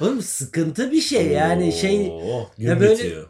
Oğlum 0.00 0.22
sıkıntı 0.22 0.92
bir 0.92 1.00
şey 1.00 1.26
yani 1.26 1.72
şey 1.72 2.08
Oo, 2.10 2.48
Ya 2.58 2.80
böyle- 2.80 2.92
bitiyor. 2.94 3.26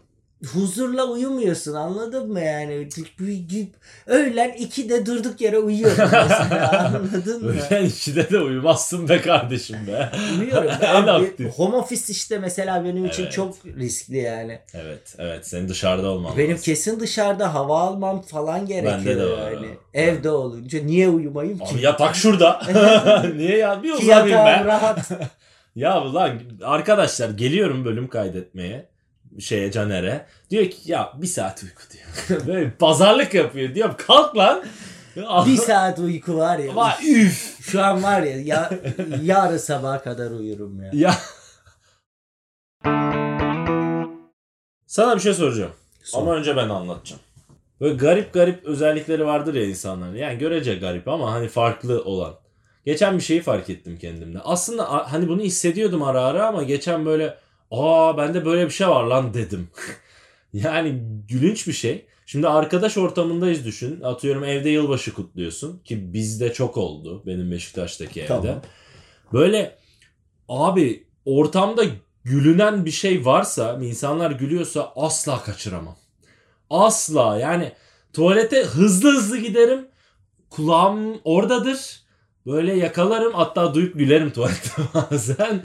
huzurla 0.52 1.04
uyumuyorsun 1.06 1.74
anladın 1.74 2.32
mı 2.32 2.40
yani? 2.40 2.88
Öğlen 4.06 4.50
2'de 4.50 5.06
durduk 5.06 5.40
yere 5.40 5.58
uyuyorum 5.58 5.96
mesela 6.12 6.90
anladın 7.12 7.44
mı? 7.44 7.50
Öğlen 7.50 7.84
2'de 7.86 8.30
de 8.30 8.38
uyumazsın 8.38 9.08
be 9.08 9.20
kardeşim 9.20 9.76
be. 9.86 10.10
Uyuyorum. 10.40 10.70
en 10.82 11.06
aktif. 11.06 11.52
home 11.52 11.76
office 11.76 12.02
işte 12.08 12.38
mesela 12.38 12.84
benim 12.84 13.04
için 13.06 13.22
Evet. 13.22 13.32
çok 13.32 13.54
riskli 13.66 14.16
yani. 14.16 14.58
Evet, 14.74 15.14
evet. 15.18 15.46
Senin 15.48 15.68
dışarıda 15.68 16.08
olman 16.10 16.36
Benim 16.36 16.50
lazım. 16.50 16.64
kesin 16.64 17.00
dışarıda 17.00 17.54
hava 17.54 17.80
almam 17.80 18.22
falan 18.22 18.66
gerekiyor 18.66 18.98
Bende 18.98 19.16
de 19.16 19.26
var 19.30 19.52
yani. 19.52 19.66
Evde 19.94 20.30
olunca 20.30 20.82
niye 20.82 21.08
uyumayayım 21.08 21.58
ki? 21.58 21.64
Abi 21.74 21.82
yatak 21.82 22.16
şurada. 22.16 22.60
Niye 23.36 23.56
ya? 23.58 23.82
Bir 23.82 23.96
Ki 23.96 24.06
yatağım 24.06 24.46
ben. 24.46 24.64
rahat. 24.64 25.10
Ya 25.74 26.02
ulan 26.04 26.40
arkadaşlar 26.62 27.30
geliyorum 27.30 27.84
bölüm 27.84 28.08
kaydetmeye. 28.08 28.88
Şeye 29.40 29.72
Caner'e. 29.72 30.26
Diyor 30.50 30.70
ki 30.70 30.76
ya 30.84 31.12
bir 31.14 31.26
saat 31.26 31.62
uyku 31.62 31.82
diyor. 31.92 32.40
Böyle 32.46 32.70
pazarlık 32.70 33.34
yapıyor. 33.34 33.74
Diyorum 33.74 33.96
kalk 34.06 34.36
lan. 34.36 34.64
bir 35.16 35.56
saat 35.56 35.98
uyku 35.98 36.36
var 36.36 36.58
ya. 36.58 36.70
Ama 36.70 36.94
üf. 37.08 37.60
Şu 37.62 37.84
an 37.84 38.02
var 38.02 38.22
ya, 38.22 38.40
ya 38.40 38.70
yarın 39.22 39.56
sabaha 39.56 40.02
kadar 40.02 40.30
uyurum 40.30 40.82
ya. 40.82 40.90
Ya. 40.92 41.14
Sana 44.86 45.16
bir 45.16 45.20
şey 45.20 45.34
soracağım. 45.34 45.72
Sor. 46.02 46.22
Ama 46.22 46.34
önce 46.34 46.56
ben 46.56 46.68
anlatacağım. 46.68 47.22
Böyle 47.80 47.94
garip 47.94 48.32
garip 48.32 48.64
özellikleri 48.64 49.26
vardır 49.26 49.54
ya 49.54 49.64
insanların. 49.64 50.16
Yani 50.16 50.38
görece 50.38 50.74
garip 50.74 51.08
ama 51.08 51.32
hani 51.32 51.48
farklı 51.48 52.04
olan. 52.04 52.34
Geçen 52.84 53.18
bir 53.18 53.22
şeyi 53.22 53.42
fark 53.42 53.70
ettim 53.70 53.98
kendimde. 53.98 54.40
Aslında 54.40 55.12
hani 55.12 55.28
bunu 55.28 55.40
hissediyordum 55.42 56.02
ara 56.02 56.22
ara 56.22 56.46
ama 56.46 56.62
geçen 56.62 57.06
böyle 57.06 57.38
aa 57.70 58.16
bende 58.16 58.44
böyle 58.44 58.64
bir 58.64 58.70
şey 58.70 58.88
var 58.88 59.04
lan 59.04 59.34
dedim. 59.34 59.68
yani 60.52 61.02
gülünç 61.28 61.66
bir 61.66 61.72
şey. 61.72 62.06
Şimdi 62.26 62.48
arkadaş 62.48 62.98
ortamındayız 62.98 63.64
düşün. 63.64 64.00
Atıyorum 64.00 64.44
evde 64.44 64.70
yılbaşı 64.70 65.14
kutluyorsun 65.14 65.78
ki 65.78 66.12
bizde 66.12 66.52
çok 66.52 66.76
oldu 66.76 67.22
benim 67.26 67.50
Beşiktaş'taki 67.50 68.20
evde. 68.20 68.28
Tamam. 68.28 68.62
Böyle 69.32 69.78
abi 70.48 71.06
ortamda 71.24 71.84
gülünen 72.24 72.84
bir 72.84 72.90
şey 72.90 73.24
varsa, 73.24 73.78
insanlar 73.82 74.30
gülüyorsa 74.30 74.92
asla 74.96 75.42
kaçıramam. 75.42 75.96
Asla 76.70 77.38
yani 77.38 77.72
tuvalete 78.12 78.62
hızlı 78.62 79.12
hızlı 79.12 79.38
giderim. 79.38 79.88
Kulağım 80.50 81.20
oradadır. 81.24 82.03
Böyle 82.46 82.74
yakalarım 82.74 83.32
hatta 83.34 83.74
duyup 83.74 83.98
gülerim 83.98 84.30
tuvalette 84.30 84.70
bazen. 84.94 85.62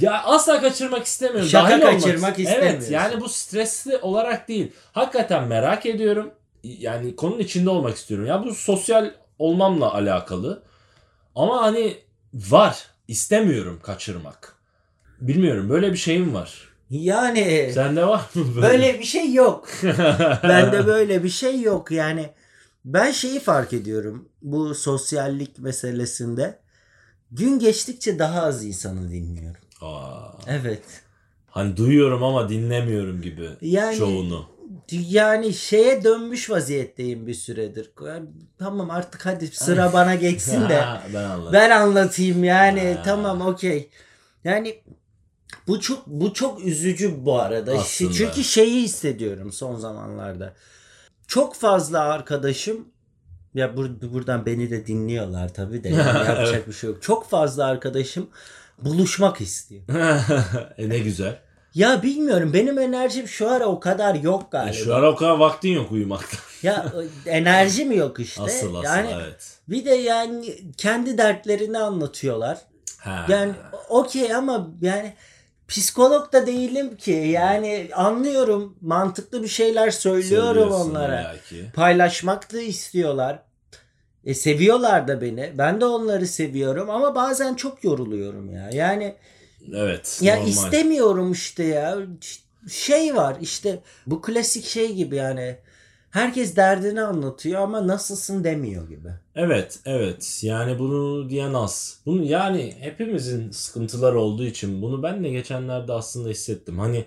Ya 0.00 0.22
asla 0.22 0.60
kaçırmak 0.60 1.04
istemiyorum. 1.06 1.48
Şaka 1.48 1.80
Dahil 1.80 1.82
kaçırmak 1.82 2.38
ist- 2.38 2.42
istemiyorsun. 2.42 2.78
Evet 2.80 2.90
yani 2.90 3.20
bu 3.20 3.28
stresli 3.28 3.96
olarak 3.96 4.48
değil. 4.48 4.72
Hakikaten 4.92 5.48
merak 5.48 5.86
ediyorum. 5.86 6.30
Yani 6.64 7.16
konunun 7.16 7.38
içinde 7.38 7.70
olmak 7.70 7.96
istiyorum. 7.96 8.26
Ya 8.26 8.44
bu 8.44 8.54
sosyal 8.54 9.10
olmamla 9.38 9.94
alakalı. 9.94 10.62
Ama 11.34 11.62
hani 11.62 11.96
var. 12.34 12.86
İstemiyorum 13.08 13.80
kaçırmak. 13.82 14.56
Bilmiyorum 15.20 15.70
böyle 15.70 15.92
bir 15.92 15.96
şeyim 15.96 16.34
var. 16.34 16.68
Yani 16.90 17.70
Sende 17.74 18.06
var 18.06 18.20
mı 18.34 18.44
böyle? 18.56 18.68
böyle 18.68 18.98
bir 18.98 19.04
şey 19.04 19.32
yok. 19.32 19.68
Bende 20.42 20.86
böyle 20.86 21.24
bir 21.24 21.28
şey 21.28 21.60
yok. 21.60 21.90
Yani 21.90 22.30
ben 22.84 23.10
şeyi 23.12 23.40
fark 23.40 23.72
ediyorum 23.72 24.28
bu 24.42 24.74
sosyallik 24.74 25.58
meselesinde. 25.58 26.58
Gün 27.30 27.58
geçtikçe 27.58 28.18
daha 28.18 28.42
az 28.42 28.64
insanı 28.64 29.10
dinliyorum. 29.10 29.60
Aa, 29.80 30.30
Evet. 30.46 30.82
hani 31.46 31.76
duyuyorum 31.76 32.22
ama 32.22 32.48
dinlemiyorum 32.48 33.22
gibi 33.22 33.48
Yani- 33.60 33.96
çoğunu. 33.96 34.46
Yani 34.92 35.52
şeye 35.54 36.04
dönmüş 36.04 36.50
vaziyetteyim 36.50 37.26
bir 37.26 37.34
süredir. 37.34 37.90
Yani 38.06 38.26
tamam 38.58 38.90
artık 38.90 39.26
hadi 39.26 39.46
sıra 39.46 39.92
bana 39.92 40.14
geçsin 40.14 40.68
de 40.68 40.76
Ha, 40.80 41.02
ben 41.14 41.24
anladım. 41.24 41.52
ben 41.52 41.70
anlatayım 41.70 42.44
yani 42.44 42.80
Ha. 42.96 43.02
tamam 43.04 43.40
okey. 43.40 43.90
Yani 44.44 44.82
bu 45.66 45.80
çok 45.80 46.06
bu 46.06 46.32
çok 46.34 46.64
üzücü 46.64 47.24
bu 47.24 47.40
arada. 47.40 47.72
Aslında. 47.72 48.12
Çünkü 48.12 48.44
şeyi 48.44 48.82
hissediyorum 48.82 49.52
son 49.52 49.76
zamanlarda. 49.76 50.54
Çok 51.26 51.54
fazla 51.54 52.00
arkadaşım 52.00 52.88
ya 53.54 53.66
bur- 53.66 54.12
buradan 54.12 54.46
beni 54.46 54.70
de 54.70 54.86
dinliyorlar 54.86 55.54
tabii 55.54 55.84
de 55.84 55.88
yani 55.88 55.98
yapacak 56.18 56.48
Evet. 56.54 56.68
bir 56.68 56.72
şey 56.72 56.90
yok. 56.90 57.02
Çok 57.02 57.28
fazla 57.30 57.64
arkadaşım 57.66 58.28
buluşmak 58.78 59.40
istiyor. 59.40 59.82
e 60.78 60.88
ne 60.88 60.98
güzel. 60.98 61.38
Ya 61.74 62.02
bilmiyorum 62.02 62.50
benim 62.52 62.78
enerjim 62.78 63.28
şu 63.28 63.50
ara 63.50 63.66
o 63.66 63.80
kadar 63.80 64.14
yok 64.14 64.42
E, 64.42 64.46
galiba. 64.52 64.72
şu 64.72 64.94
ara 64.94 65.10
o 65.10 65.16
kadar 65.16 65.38
vaktin 65.38 65.68
yok 65.72 65.92
uyumaktan. 65.92 66.38
Ya 66.62 66.92
enerji 67.26 67.84
mi 67.84 67.96
yok 67.96 68.20
işte? 68.20 68.42
Asıl 68.42 68.74
asıl 68.74 68.84
yani 68.84 69.10
evet. 69.14 69.56
bir 69.68 69.84
de 69.84 69.90
yani 69.94 70.54
kendi 70.76 71.18
dertlerini 71.18 71.78
anlatıyorlar. 71.78 72.58
Ha. 72.98 73.26
Yani 73.28 73.52
okey 73.88 74.34
ama 74.34 74.70
yani 74.80 75.14
psikolog 75.72 76.32
da 76.32 76.46
değilim 76.46 76.96
ki. 76.96 77.10
Yani 77.10 77.88
anlıyorum. 77.94 78.76
Mantıklı 78.80 79.42
bir 79.42 79.48
şeyler 79.48 79.90
söylüyorum 79.90 80.72
onlara. 80.72 81.20
illaki. 81.20 81.72
Paylaşmak 81.74 82.52
da 82.52 82.60
istiyorlar. 82.60 83.42
E 84.24 84.34
seviyorlar 84.34 85.08
da 85.08 85.20
beni. 85.20 85.52
Ben 85.58 85.80
de 85.80 85.84
onları 85.84 86.26
seviyorum 86.26 86.90
ama 86.90 87.14
bazen 87.14 87.54
çok 87.54 87.84
yoruluyorum 87.84 88.54
ya. 88.54 88.70
Yani 88.72 89.14
Evet. 89.74 90.18
ya 90.22 90.34
normal. 90.34 90.48
istemiyorum 90.48 91.32
işte 91.32 91.64
ya. 91.64 91.98
Şey 92.70 93.16
var 93.16 93.36
işte 93.40 93.78
bu 94.06 94.22
klasik 94.22 94.64
şey 94.64 94.94
gibi 94.94 95.16
yani. 95.16 95.56
Herkes 96.12 96.56
derdini 96.56 97.02
anlatıyor 97.02 97.60
ama 97.60 97.86
nasılsın 97.86 98.44
demiyor 98.44 98.88
gibi. 98.88 99.08
Evet, 99.34 99.78
evet. 99.86 100.40
Yani 100.42 100.78
bunu 100.78 101.30
diyen 101.30 101.54
az. 101.54 101.98
Bunu 102.06 102.24
yani 102.24 102.76
hepimizin 102.80 103.50
sıkıntılar 103.50 104.12
olduğu 104.12 104.44
için 104.44 104.82
bunu 104.82 105.02
ben 105.02 105.24
de 105.24 105.30
geçenlerde 105.30 105.92
aslında 105.92 106.28
hissettim. 106.28 106.78
Hani 106.78 107.04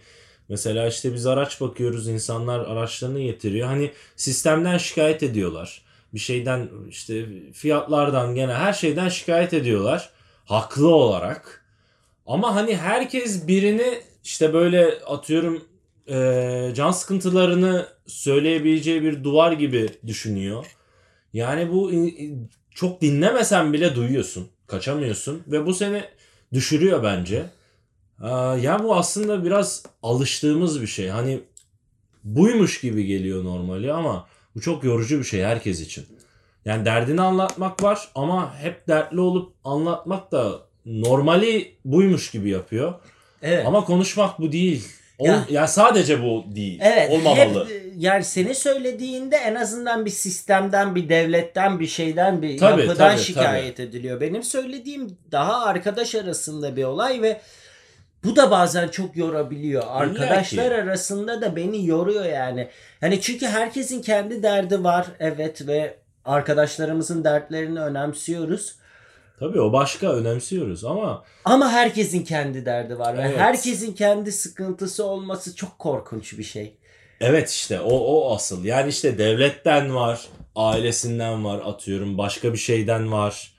mesela 0.49 0.87
işte 0.87 1.13
biz 1.13 1.25
araç 1.25 1.61
bakıyoruz, 1.61 2.07
insanlar 2.07 2.59
araçlarını 2.59 3.21
getiriyor. 3.21 3.67
Hani 3.67 3.91
sistemden 4.15 4.77
şikayet 4.77 5.23
ediyorlar. 5.23 5.81
Bir 6.13 6.19
şeyden 6.19 6.69
işte 6.89 7.25
fiyatlardan 7.53 8.35
gene 8.35 8.53
her 8.53 8.73
şeyden 8.73 9.09
şikayet 9.09 9.53
ediyorlar. 9.53 10.09
Haklı 10.45 10.95
olarak. 10.95 11.65
Ama 12.27 12.55
hani 12.55 12.77
herkes 12.77 13.47
birini 13.47 14.01
işte 14.23 14.53
böyle 14.53 14.99
atıyorum 15.07 15.63
eee, 16.07 16.71
can 16.75 16.91
sıkıntılarını 16.91 17.87
söyleyebileceği 18.07 19.01
bir 19.03 19.23
duvar 19.23 19.51
gibi 19.51 19.89
düşünüyor. 20.07 20.65
Yani 21.33 21.71
bu 21.71 21.91
çok 22.71 23.01
dinlemesen 23.01 23.73
bile 23.73 23.95
duyuyorsun. 23.95 24.47
Kaçamıyorsun 24.67 25.43
ve 25.47 25.65
bu 25.65 25.73
seni 25.73 26.03
düşürüyor 26.53 27.03
bence. 27.03 27.45
Aa, 28.21 28.57
Ya 28.57 28.83
bu 28.83 28.95
aslında 28.95 29.45
biraz 29.45 29.83
alıştığımız 30.03 30.81
bir 30.81 30.87
şey. 30.87 31.07
Hani 31.09 31.39
buymuş 32.23 32.81
gibi 32.81 33.05
geliyor 33.05 33.43
normali 33.43 33.93
ama 33.93 34.27
bu 34.55 34.61
çok 34.61 34.83
yorucu 34.83 35.19
bir 35.19 35.23
şey 35.23 35.43
herkes 35.43 35.81
için. 35.81 36.05
Yani 36.65 36.85
derdini 36.85 37.21
anlatmak 37.21 37.83
var 37.83 38.09
ama 38.15 38.55
hep 38.57 38.87
dertli 38.87 39.19
olup 39.19 39.53
anlatmak 39.63 40.31
da 40.31 40.59
normali 40.85 41.75
buymuş 41.85 42.31
gibi 42.31 42.49
yapıyor. 42.49 42.93
Evet. 43.41 43.65
Ama 43.67 43.85
konuşmak 43.85 44.39
bu 44.39 44.51
değil. 44.51 44.87
Ol, 45.19 45.25
Ya- 45.27 45.45
ya. 45.49 45.67
sadece 45.67 46.23
bu 46.23 46.45
değil. 46.55 46.79
Evet. 46.83 47.11
Olmamalı. 47.11 47.69
Hep, 47.69 47.93
yani 47.97 48.23
seni 48.23 48.55
söylediğinde 48.55 49.35
en 49.37 49.55
azından 49.55 50.05
bir 50.05 50.11
sistemden, 50.11 50.95
bir 50.95 51.09
devletten, 51.09 51.79
bir 51.79 51.87
şeyden, 51.87 52.41
bir 52.41 52.57
Tabii, 52.57 52.81
yapıdan 52.81 53.11
tabii, 53.11 53.21
şikayet 53.21 53.79
ediliyor. 53.79 54.21
Benim 54.21 54.43
söylediğim 54.43 55.17
daha 55.31 55.65
arkadaş 55.65 56.15
arasında 56.15 56.75
bir 56.75 56.83
olay 56.83 57.21
ve 57.21 57.41
bu 58.23 58.35
da 58.35 58.51
bazen 58.51 58.87
çok 58.87 59.17
yorabiliyor. 59.17 59.83
Arkadaşlar 59.87 60.71
arasında 60.71 61.41
da 61.41 61.55
beni 61.55 61.85
yoruyor 61.85 62.25
yani. 62.25 62.67
Hani 63.01 63.21
çünkü 63.21 63.47
herkesin 63.47 64.01
kendi 64.01 64.43
derdi 64.43 64.83
var 64.83 65.07
evet 65.19 65.67
ve 65.67 65.97
arkadaşlarımızın 66.25 67.23
dertlerini 67.23 67.79
önemsiyoruz. 67.79 68.75
Tabii 69.39 69.61
o 69.61 69.73
başka 69.73 70.13
önemsiyoruz 70.13 70.85
ama 70.85 71.23
Ama 71.45 71.69
herkesin 71.71 72.23
kendi 72.23 72.65
derdi 72.65 72.99
var 72.99 73.17
ve 73.17 73.21
Evet. 73.21 73.37
herkesin 73.39 73.93
kendi 73.93 74.31
sıkıntısı 74.31 75.05
olması 75.05 75.55
çok 75.55 75.79
korkunç 75.79 76.37
bir 76.37 76.43
şey. 76.43 76.77
Evet 77.21 77.49
işte 77.49 77.81
o 77.81 77.89
o 77.97 78.35
asıl. 78.35 78.65
Yani 78.65 78.89
işte 78.89 79.17
devletten 79.17 79.95
var, 79.95 80.21
ailesinden 80.55 81.45
var 81.45 81.61
atıyorum, 81.65 82.17
başka 82.17 82.53
bir 82.53 82.57
şeyden 82.57 83.11
var. 83.11 83.55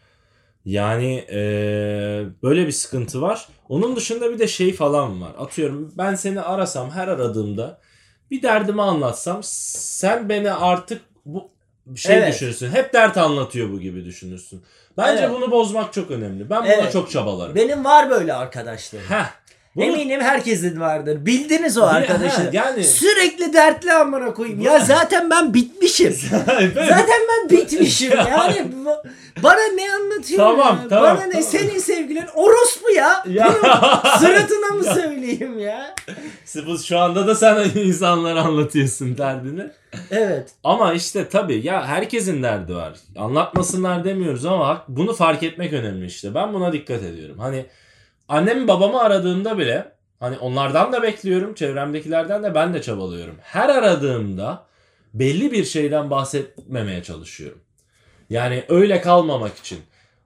Yani 0.65 1.15
eee, 1.31 2.27
böyle 2.43 2.67
bir 2.67 2.73
sıkıntı 2.73 3.23
var. 3.23 3.49
Onun 3.69 3.97
dışında 3.97 4.33
bir 4.33 4.39
de 4.39 4.49
şey 4.49 4.73
falan 4.75 5.23
var. 5.23 5.33
Atıyorum 5.39 5.93
ben 5.99 6.15
seni 6.15 6.41
arasam 6.41 6.91
her 6.91 7.09
aradığımda 7.09 7.81
bir 8.31 8.43
derdimi 8.43 8.83
anlatsam 8.83 9.41
sen 9.43 10.29
beni 10.29 10.53
artık 10.53 11.03
bu 11.25 11.51
şey 11.95 12.17
Evet. 12.17 12.35
düşünürsün. 12.35 12.71
Hep 12.71 12.93
dert 12.93 13.17
anlatıyor 13.17 13.73
bu 13.73 13.81
gibi 13.81 14.05
düşünürsün. 14.05 14.63
Bence 14.97 15.23
Evet. 15.25 15.37
bunu 15.37 15.51
bozmak 15.51 15.93
çok 15.93 16.11
önemli. 16.11 16.51
Ben 16.51 16.63
buna 16.65 16.73
Evet. 16.73 16.93
çok 16.93 17.11
çabalarım. 17.11 17.55
Benim 17.55 17.85
var 17.85 18.11
böyle 18.11 18.35
arkadaşlarım. 18.35 19.07
Heh. 19.09 19.25
Eminim 19.77 20.21
herkesin 20.21 20.81
vardır. 20.81 21.27
Bildiniz 21.27 21.79
o 21.79 21.83
Ha, 21.83 21.87
arkadaşı. 21.87 22.51
yani 22.53 22.85
Sürekli 22.85 23.53
dertli 23.53 23.93
amına 23.93 24.35
koyayım. 24.35 24.61
Ya 24.61 24.79
zaten 24.79 25.31
ben 25.31 25.55
bitmişim. 25.55 26.13
zaten 26.75 27.21
ben 27.29 27.51
bitmişim. 27.51 28.13
Yani 28.31 28.73
bana 29.43 29.61
ne 29.75 29.93
anlatıyor? 29.95 30.39
Tamam, 30.39 30.79
ya? 30.83 30.89
tamam, 30.89 31.17
Bana 31.17 31.25
ne 31.27 31.31
tamam. 31.33 31.49
senin 31.51 31.79
sevgilin 31.79 32.25
orospu 32.35 32.91
ya. 32.91 33.25
Ya. 33.29 33.53
Suratına 34.21 34.75
mı 34.77 34.85
söyleyeyim 34.85 35.59
ya? 35.59 35.95
Bu 36.67 36.79
şu 36.79 36.99
anda 36.99 37.27
da 37.27 37.35
sen 37.35 37.71
insanlara 37.75 38.41
anlatıyorsun 38.43 39.19
derdini. 39.19 39.63
Evet. 40.11 40.51
Ama 40.65 40.93
işte 40.93 41.29
tabii 41.29 41.67
ya 41.67 41.87
herkesin 41.87 42.43
derdi 42.43 42.75
var. 42.75 42.93
Anlatmasınlar 43.19 44.05
demiyoruz 44.05 44.47
ama 44.47 44.85
bunu 44.89 45.15
fark 45.15 45.43
etmek 45.43 45.73
önemli 45.73 46.07
işte. 46.07 46.35
Ben 46.35 46.55
buna 46.55 46.73
dikkat 46.73 47.03
ediyorum. 47.03 47.39
Hani 47.39 47.67
annemi 48.29 48.69
babamı 48.69 49.01
aradığımda 49.01 49.59
bile 49.59 49.93
hani 50.21 50.39
onlardan 50.39 50.93
da 50.93 51.03
bekliyorum. 51.03 51.55
Çevremdekilerden 51.55 52.43
de 52.43 52.55
ben 52.55 52.75
de 52.75 52.83
çabalıyorum. 52.83 53.35
Her 53.43 53.69
aradığımda 53.69 54.63
belli 55.15 55.53
bir 55.53 55.65
şeyden 55.65 56.11
bahsetmemeye 56.11 57.03
çalışıyorum. 57.03 57.59
Yani 58.31 58.65
öyle 58.69 59.01
kalmamak 59.01 59.57
için. 59.59 59.79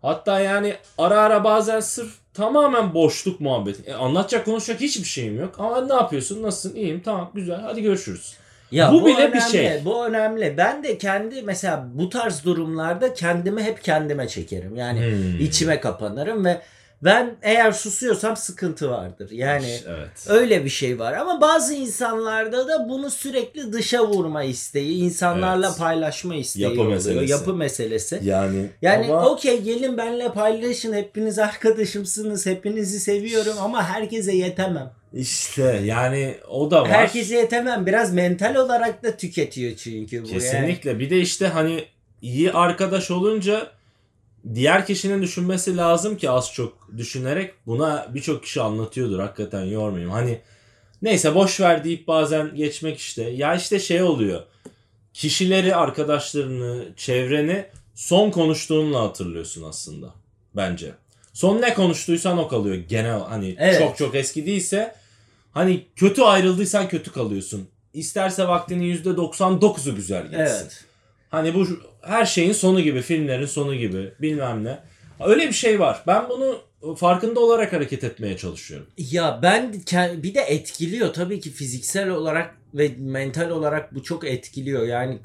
Hatta 0.03 0.41
yani 0.41 0.75
ara 0.99 1.21
ara 1.21 1.45
bazen 1.45 1.81
sırf 1.81 2.13
tamamen 2.35 2.95
boşluk 2.95 3.41
muhabbeti. 3.41 3.91
E, 3.91 3.95
anlatacak 3.95 4.45
konuşacak 4.45 4.81
hiçbir 4.81 5.05
şeyim 5.05 5.41
yok. 5.41 5.55
Ama 5.59 5.87
ne 5.87 5.95
yapıyorsun? 5.95 6.43
Nasılsın? 6.43 6.77
İyiyim. 6.77 7.03
Tamam. 7.05 7.31
Güzel. 7.35 7.61
Hadi 7.61 7.83
görüşürüz. 7.83 8.35
Ya 8.71 8.93
Bu 8.93 9.07
bile 9.07 9.17
bir 9.17 9.23
önemli, 9.39 9.51
şey. 9.53 9.85
Bu 9.85 10.07
önemli. 10.07 10.55
Ben 10.57 10.85
de 10.85 10.99
kendi 10.99 11.43
mesela 11.43 11.87
bu 11.95 12.09
tarz 12.09 12.45
durumlarda 12.45 13.15
kendimi 13.15 13.63
hep 13.63 13.85
kendime 13.85 14.29
çekerim. 14.29 14.77
Yani 14.77 15.01
Hmm. 15.01 15.41
içime 15.41 15.81
kapanırım 15.81 16.45
ve 16.45 16.61
ben 17.03 17.37
eğer 17.43 17.73
susuyorsam 17.73 18.37
sıkıntı 18.37 18.91
vardır. 18.91 19.31
Yani 19.31 19.77
evet. 19.89 20.11
öyle 20.29 20.65
bir 20.65 20.71
şey 20.71 20.99
var 20.99 21.13
ama 21.13 21.41
bazı 21.41 21.75
insanlarda 21.75 22.69
da 22.69 22.89
bunu 22.89 23.11
sürekli 23.11 23.73
dışa 23.73 24.07
vurma 24.09 24.43
isteği, 24.43 24.99
insanlarla 25.05 25.67
Evet. 25.69 25.79
paylaşma 25.79 26.35
isteği 26.35 26.63
Yapı 26.63 26.75
oluyor. 26.81 26.95
meselesi. 26.95 27.31
Yapı 27.33 27.55
meselesi. 27.55 28.21
Yani 28.25 28.71
Yani 28.83 29.05
ama 29.07 29.27
okey 29.31 29.61
gelin 29.63 29.99
benimle 29.99 30.33
paylaşın. 30.33 30.93
Hepiniz 30.93 31.39
arkadaşımsınız. 31.39 32.47
Hepinizi 32.47 33.01
seviyorum 33.01 33.55
ama 33.61 33.85
herkese 33.89 34.33
yetemem. 34.37 34.91
işte 35.15 35.81
yani 35.85 36.35
o 36.51 36.71
da 36.71 36.83
var. 36.83 36.89
Herkese 36.89 37.37
yetemem. 37.37 37.87
Biraz 37.87 38.15
mental 38.15 38.55
olarak 38.55 39.03
da 39.03 39.17
tüketiyor 39.17 39.77
çünkü 39.77 40.23
bu 40.23 40.27
yani. 40.29 40.39
Kesinlikle. 40.39 40.99
Bir 40.99 41.11
de 41.11 41.19
işte 41.21 41.47
hani 41.47 41.85
iyi 42.23 42.53
arkadaş 42.53 43.11
olunca 43.11 43.67
diğer 44.55 44.87
kişinin 44.87 45.23
düşünmesi 45.23 45.77
lazım 45.77 46.17
ki 46.17 46.31
az 46.31 46.53
çok 46.53 46.89
düşünerek 46.97 47.55
buna 47.67 48.07
birçok 48.15 48.43
kişi 48.43 48.61
anlatıyordur 48.61 49.19
hakikaten 49.19 49.65
yormayayım. 49.65 50.11
Hani 50.11 50.41
neyse 51.03 51.35
boş 51.35 51.61
ver 51.61 51.85
deyip 51.85 52.09
bazen 52.09 52.55
geçmek 52.55 52.99
işte. 52.99 53.23
Ya 53.23 53.55
işte 53.55 53.79
şey 53.79 54.03
oluyor. 54.03 54.43
Kişileri, 55.15 55.77
arkadaşlarını, 55.77 56.85
çevreni 56.97 57.67
son 57.95 58.31
konuştuğunla 58.31 59.01
hatırlıyorsun 59.01 59.63
aslında 59.63 60.15
bence. 60.57 60.93
Son 61.33 61.61
ne 61.61 61.75
konuştuysan 61.75 62.39
o 62.39 62.49
kalıyor 62.49 62.77
genel 62.77 63.21
hani 63.21 63.57
Evet. 63.59 63.79
çok 63.79 63.97
çok 63.97 64.15
eski 64.15 64.47
değilse 64.47 64.95
Hani 65.53 65.87
kötü 65.97 66.23
ayrıldıysan 66.23 66.89
kötü 66.89 67.13
kalıyorsun. 67.13 67.69
İsterse 67.93 68.49
vaktinin 68.49 68.97
%99'u 68.97 69.95
güzel 69.95 70.23
geçsin. 70.23 70.39
Evet. 70.39 70.85
Hani 71.31 71.55
bu 71.55 71.67
her 72.03 72.25
şeyin 72.25 72.53
sonu 72.53 72.81
gibi, 72.81 73.03
filmlerin 73.03 73.47
sonu 73.47 73.75
gibi 73.75 74.13
bilmem 74.21 74.65
ne. 74.65 74.79
Öyle 75.25 75.49
bir 75.49 75.53
şey 75.53 75.81
var. 75.81 76.03
Ben 76.07 76.29
bunu 76.29 76.59
farkında 76.97 77.41
olarak 77.41 77.73
hareket 77.73 78.05
etmeye 78.05 78.37
çalışıyorum. 78.37 78.87
Ya 78.99 79.41
ben 79.43 79.73
bir 80.23 80.35
de 80.35 80.41
etkiliyor 80.41 81.13
tabii 81.13 81.41
ki 81.41 81.51
fiziksel 81.51 82.09
olarak 82.09 82.55
ve 82.75 82.91
mental 82.99 83.51
olarak 83.51 83.95
bu 83.95 84.03
çok 84.03 84.25
etkiliyor. 84.25 84.87
Yani 84.87 85.19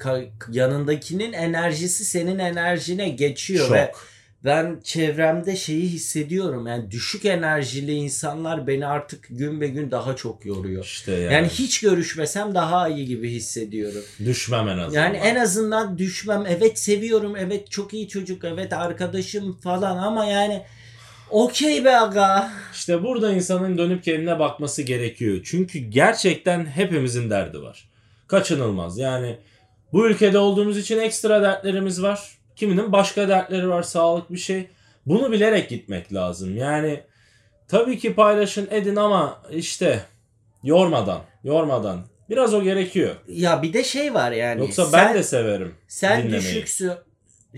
yanındakinin 0.50 1.32
enerjisi 1.32 2.04
senin 2.04 2.38
enerjine 2.38 3.08
geçiyor 3.08 3.70
ve 3.70 3.90
Çok. 3.92 4.15
Ben 4.46 4.80
çevremde 4.84 5.56
şeyi 5.56 5.88
hissediyorum. 5.88 6.66
Yani 6.66 6.90
düşük 6.90 7.24
enerjili 7.24 7.92
insanlar 7.92 8.66
beni 8.66 8.86
artık 8.86 9.26
gün 9.30 9.60
be 9.60 9.68
gün 9.68 9.90
daha 9.90 10.16
çok 10.16 10.46
yoruyor. 10.46 10.84
İşte 10.84 11.12
yani. 11.12 11.34
Yani 11.34 11.48
hiç 11.48 11.80
görüşmesem 11.80 12.54
daha 12.54 12.88
iyi 12.88 13.06
gibi 13.06 13.30
hissediyorum. 13.30 14.02
düşmem 14.24 14.68
en 14.68 14.78
azından. 14.78 15.02
Yani 15.02 15.16
en 15.16 15.36
azından 15.36 15.98
düşmem. 15.98 16.44
Evet 16.48 16.78
seviyorum. 16.78 17.36
Evet 17.36 17.70
çok 17.70 17.94
iyi 17.94 18.08
çocuk. 18.08 18.44
Evet 18.44 18.72
arkadaşım 18.72 19.52
falan 19.52 19.96
ama 19.96 20.24
yani 20.24 20.62
okey 21.30 21.84
be 21.84 21.96
aga. 21.96 22.50
İşte 22.72 23.02
burada 23.02 23.32
insanın 23.32 23.78
dönüp 23.78 24.04
kendine 24.04 24.38
bakması 24.38 24.82
gerekiyor. 24.82 25.40
Çünkü 25.44 25.78
gerçekten 25.78 26.66
hepimizin 26.66 27.30
derdi 27.30 27.62
var. 27.62 27.88
Kaçınılmaz. 28.26 28.98
Yani 28.98 29.38
bu 29.92 30.06
ülkede 30.08 30.38
olduğumuz 30.38 30.78
için 30.78 30.98
ekstra 30.98 31.42
dertlerimiz 31.42 32.02
var. 32.02 32.35
Kiminin 32.56 32.92
başka 32.92 33.28
dertleri 33.28 33.68
var, 33.68 33.82
sağlık 33.82 34.32
bir 34.32 34.38
şey. 34.38 34.68
Bunu 35.06 35.32
bilerek 35.32 35.68
gitmek 35.68 36.12
lazım. 36.12 36.56
Yani 36.56 37.00
tabii 37.68 37.98
ki 37.98 38.14
paylaşın 38.14 38.68
edin 38.70 38.96
ama 38.96 39.42
işte 39.50 40.02
yormadan, 40.62 41.20
yormadan. 41.44 42.06
Biraz 42.30 42.54
o 42.54 42.62
gerekiyor. 42.62 43.16
Ya 43.28 43.62
bir 43.62 43.72
de 43.72 43.84
şey 43.84 44.14
var 44.14 44.32
yani. 44.32 44.60
Yoksa 44.60 44.84
sen, 44.84 45.06
ben 45.06 45.14
de 45.14 45.22
severim 45.22 45.74
sen 45.88 46.22
dinlemeyi. 46.22 46.42
düşüksün. 46.42 46.92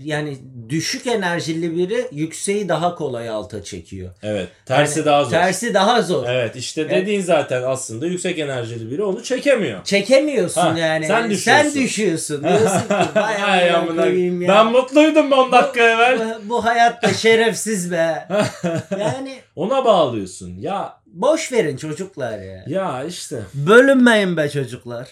Yani 0.03 0.37
düşük 0.69 1.07
enerjili 1.07 1.77
biri 1.77 2.07
yükseği 2.11 2.69
daha 2.69 2.95
kolay 2.95 3.29
alta 3.29 3.63
çekiyor. 3.63 4.11
Evet, 4.23 4.47
tersi 4.65 4.99
Yani 4.99 5.05
daha 5.05 5.23
zor. 5.23 5.31
Tersi 5.31 5.73
daha 5.73 6.01
zor. 6.01 6.25
Evet, 6.29 6.55
işte 6.55 6.81
Evet. 6.81 6.91
dediğin 6.91 7.21
zaten 7.21 7.63
aslında 7.63 8.05
yüksek 8.07 8.39
enerjili 8.39 8.91
biri 8.91 9.03
onu 9.03 9.23
çekemiyor. 9.23 9.83
Çekemiyorsun 9.83 10.61
Ha, 10.61 10.79
yani. 10.79 11.07
sen 11.07 11.29
düşüyorsun. 11.29 11.69
Sen 11.69 11.83
düşüyorsun. 11.83 12.43
Diyorsun 12.47 12.79
ki 12.79 13.95
koyayım 13.95 14.41
ya. 14.41 14.47
Ben 14.49 14.65
mutluydum 14.71 15.31
10 15.31 15.51
dakika 15.51 15.81
evvel. 15.89 16.19
bu, 16.19 16.49
bu 16.49 16.65
hayatta 16.65 17.13
şerefsiz 17.13 17.91
be. 17.91 18.27
yani 18.99 19.39
Ona 19.55 19.85
bağlıyorsun. 19.85 20.55
Ya 20.59 20.93
boş 21.05 21.51
verin 21.51 21.77
çocuklar 21.77 22.39
ya. 22.39 22.63
ya 22.67 23.03
işte. 23.03 23.39
Bölünmeyin 23.53 24.37
be 24.37 24.49
çocuklar. 24.49 25.07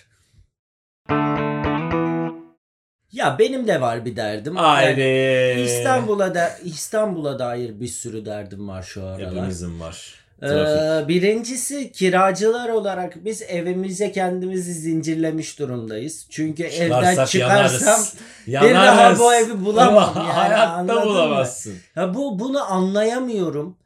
Ya 3.11 3.35
benim 3.39 3.67
de 3.67 3.81
var 3.81 4.05
bir 4.05 4.15
derdim. 4.15 4.55
Haydi. 4.55 5.01
Yani 5.01 5.61
İstanbul'a 5.61 6.35
da 6.35 6.49
İstanbul'a 6.63 7.39
dair 7.39 7.79
bir 7.79 7.87
sürü 7.87 8.25
derdim 8.25 8.67
var 8.67 8.83
şu 8.83 9.03
aralar. 9.05 9.31
Hepimizin 9.31 9.79
var. 9.79 10.13
Ee, 10.43 11.07
birincisi 11.07 11.91
kiracılar 11.91 12.69
olarak 12.69 13.25
biz 13.25 13.41
evimize 13.41 14.11
kendimizi 14.11 14.73
zincirlemiş 14.73 15.59
durumdayız. 15.59 16.27
Çünkü 16.29 16.63
evden 16.63 16.99
Çıkarsak 16.99 17.27
çıkarsam 17.29 18.05
yanarız. 18.47 18.69
bir 18.69 18.75
daha 18.75 19.19
bu 19.19 19.33
evi 19.33 19.65
bulamam 19.65 20.11
Ama 20.15 20.21
yani, 20.23 20.33
Hayatta 20.33 20.67
anladın 20.71 20.99
mı? 20.99 21.05
bulamazsın. 21.05 21.73
ya 21.95 22.13
bu 22.13 22.39
bunu 22.39 22.71
anlayamıyorum. 22.71 23.76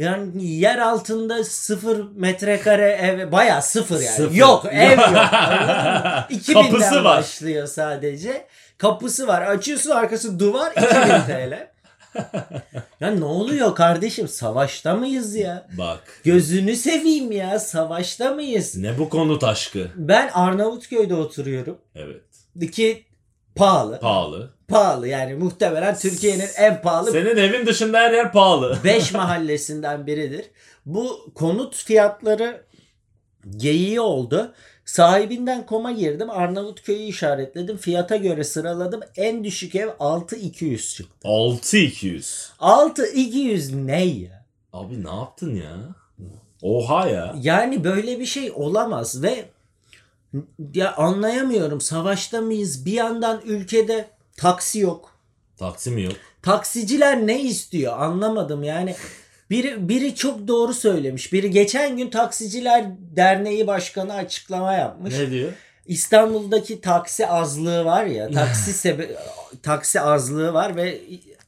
Yani 0.00 0.44
yer 0.46 0.78
altında 0.78 1.44
sıfır 1.44 2.04
metrekare 2.16 2.88
ev 2.90 3.32
baya 3.32 3.62
sıfır 3.62 3.94
yani. 4.00 4.16
Sıfır. 4.16 4.34
Yok 4.34 4.64
ev 4.70 4.90
yok. 4.98 5.00
Anladın 5.32 6.02
mı? 6.02 6.26
2000'den 6.30 6.62
Kapısı 6.70 6.94
var. 6.94 7.04
başlıyor 7.04 7.66
sadece. 7.66 8.46
Kapısı 8.78 9.26
var. 9.26 9.42
Açıyorsun 9.42 9.90
arkası 9.90 10.38
duvar 10.38 10.72
2000 10.72 10.86
TL. 11.26 11.68
ya 13.00 13.10
ne 13.10 13.24
oluyor 13.24 13.74
kardeşim? 13.74 14.28
Savaşta 14.28 14.94
mıyız 14.94 15.36
ya? 15.36 15.66
Bak. 15.78 16.00
Gözünü 16.24 16.76
seveyim 16.76 17.32
ya. 17.32 17.58
Savaşta 17.58 18.30
mıyız? 18.30 18.76
Ne 18.76 18.98
bu 18.98 19.08
konut 19.08 19.44
aşkı? 19.44 19.86
Ben 19.96 20.28
Arnavutköy'de 20.28 21.14
oturuyorum. 21.14 21.78
Evet. 21.94 22.22
Ki 22.72 23.04
pahalı. 23.56 24.00
Pahalı. 24.00 24.50
pahalı 24.68 25.08
yani 25.08 25.34
muhtemelen 25.34 25.98
Türkiye'nin 25.98 26.48
en 26.56 26.82
pahalı 26.82 27.10
Senin 27.12 27.36
evin 27.36 27.66
dışında 27.66 27.98
her 27.98 28.12
yer 28.12 28.32
pahalı. 28.32 28.78
5 28.84 29.12
mahallesinden 29.12 30.06
biridir. 30.06 30.44
Bu 30.86 31.32
konut 31.34 31.74
fiyatları 31.76 32.64
geyiği 33.56 34.00
oldu. 34.00 34.52
Sahibinden 34.84 35.66
koma 35.66 35.92
girdim. 35.92 36.30
Arnavutköy'ü 36.30 37.02
işaretledim. 37.02 37.76
Fiyata 37.76 38.16
göre 38.16 38.44
sıraladım. 38.44 39.00
En 39.16 39.44
düşük 39.44 39.74
ev 39.74 39.88
6200 40.00 40.94
çıktı. 40.94 41.28
6200. 41.28 42.50
6200 42.58 43.74
ne 43.74 44.04
ya? 44.04 44.44
Abi 44.72 45.04
ne 45.04 45.08
yaptın 45.10 45.54
ya? 45.54 45.76
Oha 46.62 47.08
ya. 47.08 47.34
Yani 47.42 47.84
böyle 47.84 48.20
bir 48.20 48.26
şey 48.26 48.52
olamaz 48.54 49.22
ve 49.22 49.44
ya 50.74 50.96
anlayamıyorum. 50.96 51.80
Savaşta 51.80 52.40
mıyız? 52.40 52.86
Bir 52.86 52.92
yandan 52.92 53.40
ülkede 53.44 54.08
taksi 54.36 54.78
yok. 54.78 55.16
Taksim 55.56 55.98
yok. 55.98 56.12
Taksiciler 56.42 57.26
ne 57.26 57.42
istiyor 57.42 57.98
anlamadım 57.98 58.62
yani. 58.62 58.94
Biri, 59.50 59.88
biri 59.88 60.14
çok 60.14 60.48
doğru 60.48 60.74
söylemiş. 60.74 61.32
Biri 61.32 61.50
geçen 61.50 61.96
gün 61.96 62.10
Taksiciler 62.10 62.84
Derneği 63.16 63.66
Başkanı 63.66 64.14
açıklama 64.14 64.74
yapmış. 64.74 65.14
Ne 65.18 65.30
diyor? 65.30 65.52
İstanbul'daki 65.86 66.80
taksi 66.80 67.26
azlığı 67.26 67.84
var 67.84 68.04
ya 68.04 68.30
taksi 68.34 68.72
sebe 68.72 69.10
taksi 69.62 70.00
azlığı 70.00 70.52
var 70.52 70.76
ve 70.76 71.00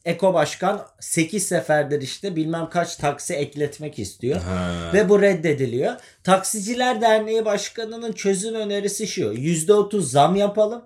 Eko 0.05 0.35
Başkan 0.35 0.83
8 1.01 1.47
seferdir 1.47 2.03
işte 2.03 2.37
bilmem 2.37 2.69
kaç 2.71 2.97
taksi 2.97 3.35
ekletmek 3.35 3.99
istiyor. 3.99 4.41
Ha. 4.41 4.71
Ve 4.95 5.09
bu 5.09 5.23
reddediliyor. 5.23 5.93
Taksiciler 6.25 7.01
Derneği 7.01 7.45
Başkanı'nın 7.45 8.12
çözüm 8.12 8.55
önerisi 8.55 9.07
şu. 9.07 9.23
%30 9.35 10.01
zam 10.01 10.37
yapalım 10.37 10.83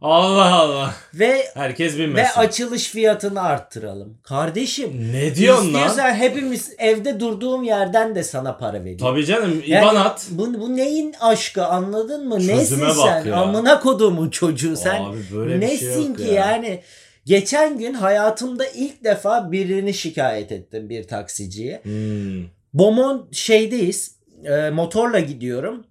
Allah 0.00 0.54
Allah. 0.54 0.94
ve 1.14 1.44
Herkes 1.54 1.94
ve 1.94 1.98
bilmesin. 1.98 2.40
açılış 2.40 2.88
fiyatını 2.88 3.42
arttıralım. 3.42 4.18
Kardeşim 4.22 5.12
Ne 5.12 5.34
diyorsun 5.34 5.74
lan? 5.74 5.86
istiyorsan 5.88 6.14
hepimiz 6.14 6.72
evde 6.78 7.20
durduğum 7.20 7.62
yerden 7.64 8.14
de 8.14 8.22
sana 8.24 8.56
para 8.56 8.80
vereyim. 8.80 8.98
Tabii 8.98 9.26
canım. 9.26 9.62
Yani 9.66 9.84
İban 9.84 9.96
at. 9.96 10.26
Bu, 10.30 10.60
bu 10.60 10.76
neyin 10.76 11.14
aşkı 11.20 11.66
anladın 11.66 12.28
mı? 12.28 12.36
Çözüme 12.38 12.56
Nesin 12.56 12.80
bak 12.80 12.96
sen? 12.96 13.24
ya. 13.24 13.36
Amına 13.36 13.80
kodumun 13.80 14.30
çocuğu 14.30 14.76
sen. 14.76 15.02
Abi 15.02 15.18
böyle 15.34 15.60
bir 15.60 15.66
şey 15.68 15.88
Nesin 15.88 16.08
yok 16.08 16.16
ki 16.18 16.22
ya. 16.24 16.32
yani? 16.32 16.82
Geçen 17.28 17.78
gün 17.78 17.94
hayatımda 17.94 18.66
ilk 18.66 19.04
defa 19.04 19.52
birini 19.52 19.94
şikayet 19.94 20.52
ettim 20.52 20.88
bir 20.88 21.04
taksiciye. 21.04 21.80
Hmm. 21.82 22.44
Bomon 22.74 23.28
şeydeyiz. 23.32 24.16
e, 24.44 24.70
motorla 24.70 25.20
gidiyorum. 25.20 25.86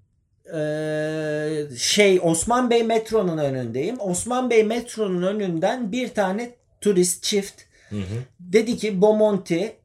E, 0.54 1.78
şey 1.78 2.20
Osman 2.24 2.70
Bey 2.70 2.84
metronun 2.84 3.38
önündeyim. 3.38 3.96
Osman 4.00 4.50
Bey 4.50 4.64
metronun 4.64 5.22
önünden 5.22 5.92
bir 5.92 6.08
tane 6.08 6.56
turist 6.82 7.24
çift 7.24 7.62
Hı 7.90 7.96
hı. 7.96 8.24
dedi 8.40 8.78
ki 8.78 9.02
Bomonti 9.02 9.76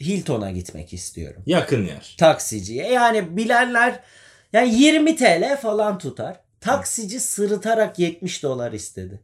Hilton'a 0.00 0.50
gitmek 0.50 0.92
istiyorum. 0.92 1.42
Yakın 1.46 1.86
yer. 1.86 2.14
Taksiciye. 2.18 2.92
Yani 2.92 3.36
bilenler 3.36 4.00
yani 4.52 4.74
20 4.74 5.16
TL 5.16 5.56
falan 5.56 5.98
tutar. 5.98 6.40
Taksici 6.60 7.20
sırıtarak 7.20 7.98
70 7.98 8.42
dolar 8.42 8.72
istedi. 8.72 9.20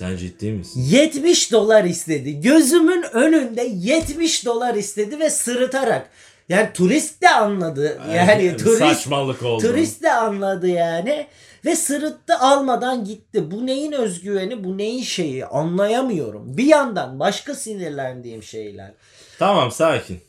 Sen 0.00 0.16
ciddi 0.16 0.52
misin? 0.52 0.82
70 0.82 1.52
dolar 1.52 1.84
istedi. 1.84 2.40
Gözümün 2.40 3.04
önünde 3.12 3.62
70 3.62 4.46
dolar 4.46 4.74
istedi 4.74 5.20
ve 5.20 5.30
sırıtarak. 5.30 6.10
Yani 6.48 6.68
turist 6.74 7.22
de 7.22 7.30
anladı. 7.30 8.00
Yani 8.14 8.42
bir 8.42 8.58
turist 8.58 8.78
saçmalık 8.78 9.42
oldu. 9.42 9.62
turist 9.62 10.02
de 10.02 10.12
anladı 10.12 10.68
yani 10.68 11.26
ve 11.64 11.76
sırıttı 11.76 12.38
almadan 12.38 13.04
gitti. 13.04 13.50
Bu 13.50 13.66
neyin 13.66 13.92
özgüveni, 13.92 14.64
bu 14.64 14.78
neyin 14.78 15.02
şeyi 15.02 15.46
anlayamıyorum. 15.46 16.56
Bir 16.56 16.66
yandan 16.66 17.20
başka 17.20 17.54
sinirlendiğim 17.54 18.42
şeyler. 18.42 18.92
Tamam 19.38 19.70
sakin. 19.70 20.20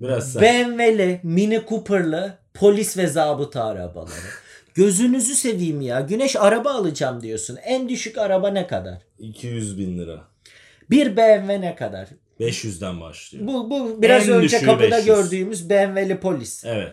Biraz 0.00 0.32
sakin. 0.32 0.78
BMW'li, 0.78 1.20
Mini 1.22 1.62
Cooper'lı 1.68 2.38
polis 2.54 2.96
ve 2.96 3.06
zabıta 3.06 3.64
arabaları. 3.64 4.45
Gözünüzü 4.76 5.34
seveyim 5.34 5.80
ya. 5.80 6.00
Güneş 6.00 6.36
araba 6.36 6.70
alacağım 6.70 7.22
diyorsun. 7.22 7.58
En 7.64 7.88
düşük 7.88 8.18
araba 8.18 8.50
ne 8.50 8.66
kadar? 8.66 8.98
200 9.18 9.78
bin 9.78 9.98
lira. 9.98 10.24
Bir 10.90 11.16
BMW 11.16 11.60
ne 11.60 11.74
kadar? 11.74 12.08
500'den 12.40 13.00
başlıyor. 13.00 13.46
Bu, 13.46 13.70
bu 13.70 14.02
biraz 14.02 14.28
En 14.28 14.34
önce 14.34 14.56
düşüğü 14.56 14.66
kapıda 14.66 14.90
500. 14.90 15.06
gördüğümüz 15.06 15.70
BMW'li 15.70 16.20
polis. 16.20 16.64
Evet. 16.64 16.92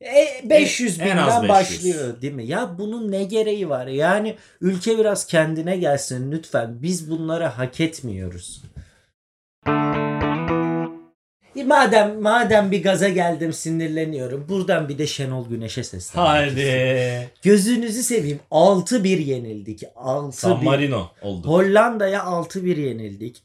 E, 0.00 0.50
500 0.50 1.00
En- 1.00 1.06
en 1.06 1.16
az 1.16 1.42
binden 1.42 1.42
500. 1.58 1.78
başlıyor 1.78 2.22
değil 2.22 2.32
mi? 2.32 2.46
Ya 2.46 2.78
bunun 2.78 3.10
ne 3.12 3.24
gereği 3.24 3.68
var? 3.68 3.86
Yani 3.86 4.36
ülke 4.60 4.98
biraz 4.98 5.26
kendine 5.26 5.76
gelsin 5.76 6.32
lütfen. 6.32 6.82
Biz 6.82 7.10
bunları 7.10 7.44
hak 7.44 7.80
etmiyoruz. 7.80 8.62
Madem 11.66 12.20
madem 12.22 12.70
bir 12.70 12.82
gaza 12.82 13.08
geldim 13.08 13.52
sinirleniyorum. 13.52 14.46
Buradan 14.48 14.88
bir 14.88 14.98
de 14.98 15.06
Şenol 15.06 15.48
Güneş'e 15.48 15.84
sesleniyorum. 15.84 16.34
Haydi. 16.34 17.30
Gözünüzü 17.42 18.02
seveyim. 18.02 18.40
6-1 18.50 19.08
yenildik. 19.08 19.82
6-1. 19.82 20.32
San 20.32 20.64
Marino 20.64 21.10
oldu. 21.22 21.48
Hollanda'ya 21.48 22.20
6-1 22.20 22.80
yenildik. 22.80 23.42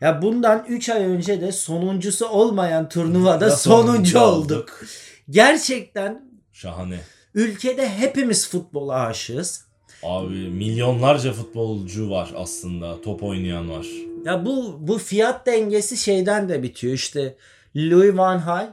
Ya 0.00 0.22
bundan 0.22 0.64
3 0.68 0.88
ay 0.88 1.02
önce 1.04 1.40
de 1.40 1.52
sonuncusu 1.52 2.26
olmayan 2.28 2.88
turnuvada 2.88 3.46
Da 3.46 3.50
sonuncu, 3.56 3.92
sonuncu 3.92 4.20
olduk. 4.20 4.82
Gerçekten 5.30 6.22
Şahane. 6.52 6.98
ülkede 7.34 7.88
hepimiz 7.88 8.48
futbola 8.48 8.94
aşığız. 8.94 9.64
Abi 10.02 10.34
milyonlarca 10.34 11.32
futbolcu 11.32 12.10
var 12.10 12.30
aslında. 12.36 13.00
Top 13.00 13.22
oynayan 13.22 13.70
var. 13.70 13.86
Ya 14.24 14.46
bu 14.46 14.76
bu 14.80 14.98
fiyat 14.98 15.46
dengesi 15.46 15.96
şeyden 15.96 16.48
de 16.48 16.62
bitiyor. 16.62 16.94
İşte 16.94 17.34
Louis 17.76 18.16
van 18.16 18.44
Gaal 18.44 18.68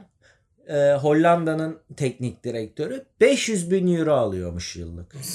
e, 0.68 0.94
Hollanda'nın 0.94 1.78
teknik 1.96 2.44
direktörü 2.44 3.04
500 3.20 3.70
bin 3.70 3.96
euro 3.96 4.12
alıyormuş 4.12 4.76
yıllık. 4.76 5.16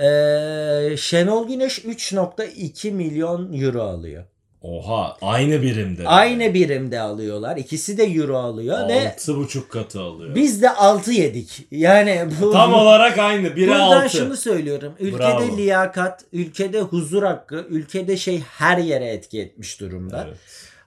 E, 0.00 0.96
Şenol 0.96 1.48
Güneş 1.48 1.78
3.2 1.78 2.90
milyon 2.90 3.52
euro 3.52 3.82
alıyor. 3.82 4.24
Oha 4.64 5.16
aynı 5.22 5.62
birimde. 5.62 6.08
Aynı 6.08 6.54
birimde 6.54 7.00
alıyorlar. 7.00 7.56
İkisi 7.56 7.98
de 7.98 8.04
euro 8.04 8.36
alıyor 8.38 8.88
ve 8.88 9.08
Altı 9.08 9.36
buçuk 9.36 9.70
katı 9.70 10.00
alıyor. 10.00 10.34
biz 10.34 10.62
de 10.62 10.70
6 10.70 11.12
yedik. 11.12 11.66
Yani 11.70 12.22
bu 12.40 12.52
Tam 12.52 12.74
olarak 12.74 13.18
aynı. 13.18 13.56
Biri 13.56 13.68
Buradan 13.68 13.80
altı. 14.04 14.16
şunu 14.16 14.36
söylüyorum. 14.36 14.92
Ülkede 15.00 15.18
Bravo. 15.22 15.56
liyakat, 15.56 16.24
ülkede 16.32 16.80
huzur 16.80 17.22
hakkı, 17.22 17.66
ülkede 17.68 18.16
şey 18.16 18.40
her 18.40 18.78
yere 18.78 19.06
etki 19.06 19.40
etmiş 19.40 19.80
durumda. 19.80 20.26
Evet. 20.28 20.36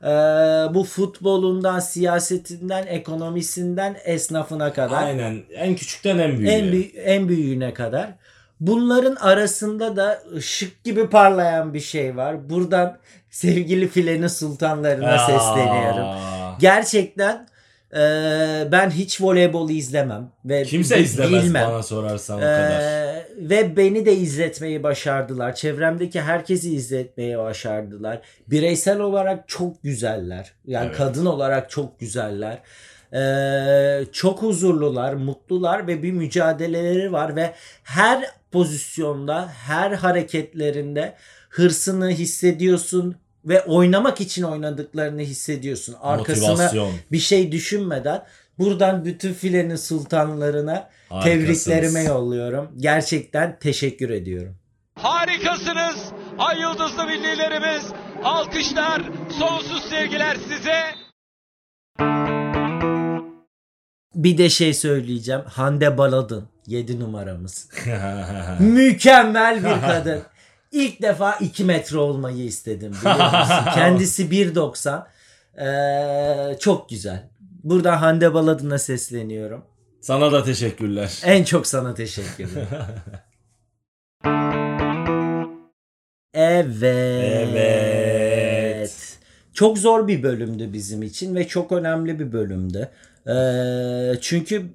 Ee, 0.04 0.06
bu 0.76 0.84
futbolundan, 0.84 1.80
siyasetinden, 1.80 2.88
ekonomisinden, 2.88 3.98
esnafına 4.06 4.74
kadar, 4.74 5.04
Aynen. 5.04 5.44
En 5.56 5.76
küçükten 5.76 6.18
en 6.18 6.38
büyüğü. 6.38 6.50
en, 6.50 6.72
büyü- 6.72 6.92
en 6.98 7.30
büyüğüne 7.30 7.74
kadar. 7.74 8.10
Bunların 8.60 9.16
arasında 9.16 9.96
da 9.96 10.24
ışık 10.36 10.84
gibi 10.84 11.08
parlayan 11.10 11.74
bir 11.74 11.80
şey 11.80 12.16
var. 12.18 12.50
Buradan 12.50 12.98
sevgili 13.42 13.88
filenin 13.88 14.28
sultanlarına 14.28 15.14
Aa. 15.14 15.26
sesleniyorum. 15.26 16.06
Gerçekten 16.60 17.48
e, 17.94 18.00
ben 18.72 18.90
hiç 18.90 19.22
voleybol 19.22 19.70
izlemem 19.70 20.32
ve 20.46 20.64
Kimse 20.64 21.00
izlemez 21.00 21.44
bilmem. 21.46 21.68
bana 21.70 21.84
sorarsan 21.84 22.38
o 22.38 22.42
Ee, 22.42 22.44
kadar. 22.44 22.84
ve 23.50 23.78
beni 23.78 24.06
de 24.06 24.16
izletmeyi 24.16 24.84
başardılar. 24.84 25.56
Çevremdeki 25.56 26.22
herkesi 26.22 26.74
izletmeyi 26.76 27.38
başardılar. 27.38 28.22
Bireysel 28.48 29.00
olarak 29.00 29.48
çok 29.48 29.84
güzeller. 29.84 30.54
Yani 30.66 30.86
Evet. 30.88 30.98
kadın 30.98 31.26
olarak 31.26 31.70
çok 31.70 32.00
güzeller. 32.00 32.60
Ee, 33.14 34.06
çok 34.12 34.42
huzurlular, 34.42 35.14
mutlular 35.14 35.88
ve 35.88 36.04
bir 36.04 36.12
mücadeleleri 36.12 37.12
var 37.12 37.36
ve 37.36 37.54
her 37.84 38.26
pozisyonda, 38.52 39.48
her 39.68 39.92
hareketlerinde 39.92 41.14
hırsını 41.50 42.10
hissediyorsun 42.10 43.16
ve 43.48 43.62
oynamak 43.64 44.22
için 44.22 44.44
oynadıklarını 44.44 45.22
hissediyorsun. 45.22 45.96
Arkasına 46.02 46.48
Motivasyon. 46.50 46.94
bir 47.12 47.20
şey 47.20 47.52
düşünmeden 47.52 48.24
buradan 48.60 49.06
bütün 49.06 49.34
filenin 49.34 49.76
sultanlarına 49.76 50.90
Harikasınız. 51.10 51.64
tebriklerime 51.64 52.04
yolluyorum. 52.04 52.72
Gerçekten 52.78 53.60
teşekkür 53.60 54.10
ediyorum. 54.10 54.56
Harikasınız. 54.96 56.12
Ay 56.38 56.62
yıldızlı 56.62 57.06
millilerimiz. 57.06 57.84
Alkışlar, 58.24 59.02
sonsuz 59.40 59.84
sevgiler 59.90 60.38
size. 60.48 60.82
Bir 64.16 64.38
de 64.38 64.50
şey 64.50 64.74
söyleyeceğim. 64.74 65.42
Hande 65.46 65.98
Baladın 65.98 66.48
7 66.68 67.00
numaramız. 67.00 67.70
Mükemmel 68.60 69.58
bir 69.58 69.82
kadın. 69.88 70.22
İlk 70.72 71.02
defa 71.02 71.34
2 71.36 71.64
metre 71.64 71.98
olmayı 71.98 72.44
istedim? 72.44 72.94
Kendisi 73.76 74.24
1.90. 74.24 75.08
Ee, 76.54 76.58
çok 76.60 76.90
güzel. 76.90 77.30
Buradan 77.64 77.98
Hande 77.98 78.34
Baladın'a 78.34 78.78
sesleniyorum. 78.78 79.64
Sana 80.02 80.32
da 80.32 80.44
teşekkürler. 80.44 81.22
En 81.24 81.44
çok 81.44 81.68
sana 81.68 81.94
teşekkürler. 81.94 82.66
Evet. 86.34 86.84
Evet. 87.54 89.18
Çok 89.54 89.78
zor 89.78 90.08
bir 90.08 90.24
bölümdü 90.24 90.74
bizim 90.74 91.04
için 91.04 91.36
ve 91.36 91.48
çok 91.48 91.72
önemli 91.72 92.20
bir 92.20 92.32
bölümdü. 92.32 92.90
Ee, 93.28 94.20
çünkü 94.22 94.66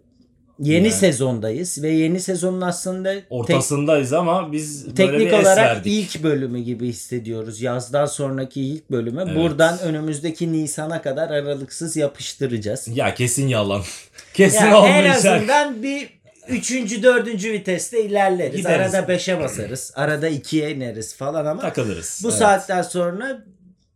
yeni 0.59 0.86
Yani. 0.86 0.92
sezondayız 0.96 1.82
ve 1.82 1.88
yeni 1.90 2.20
sezonun 2.20 2.61
aslında 2.61 3.12
tek- 3.14 3.24
Ortasındayız 3.30 4.12
ama 4.12 4.53
biz 4.53 4.84
böyle 4.86 4.94
teknik 4.94 5.32
bir 5.32 5.32
olarak 5.32 5.57
verdik. 5.76 5.92
ilk 5.92 6.22
bölümü 6.22 6.59
gibi 6.61 6.88
hissediyoruz. 6.88 7.61
Yazdan 7.62 8.07
sonraki 8.07 8.62
ilk 8.62 8.90
bölümü. 8.90 9.22
Evet. 9.26 9.36
Buradan 9.36 9.78
önümüzdeki 9.78 10.53
Nisan'a 10.53 11.03
kadar 11.03 11.30
aralıksız 11.30 11.96
yapıştıracağız. 11.96 12.88
Ya 12.94 13.14
kesin 13.14 13.48
yalan. 13.48 13.82
kesin 14.34 14.59
Yani 14.59 14.68
en 14.68 14.74
olmayacak. 14.74 15.16
azından 15.16 15.82
bir 15.82 16.09
üçüncü, 16.48 17.03
dördüncü 17.03 17.53
viteste 17.53 18.05
ilerleriz. 18.05 18.57
Gideriz. 18.57 18.94
Arada 18.94 19.09
beşe 19.09 19.40
basarız. 19.40 19.92
Arada 19.96 20.28
ikiye 20.28 20.70
ineriz 20.70 21.14
falan 21.14 21.46
ama 21.46 21.62
Takılırız. 21.62 22.20
bu 22.24 22.28
Evet. 22.28 22.38
saatten 22.38 22.82
sonra 22.82 23.44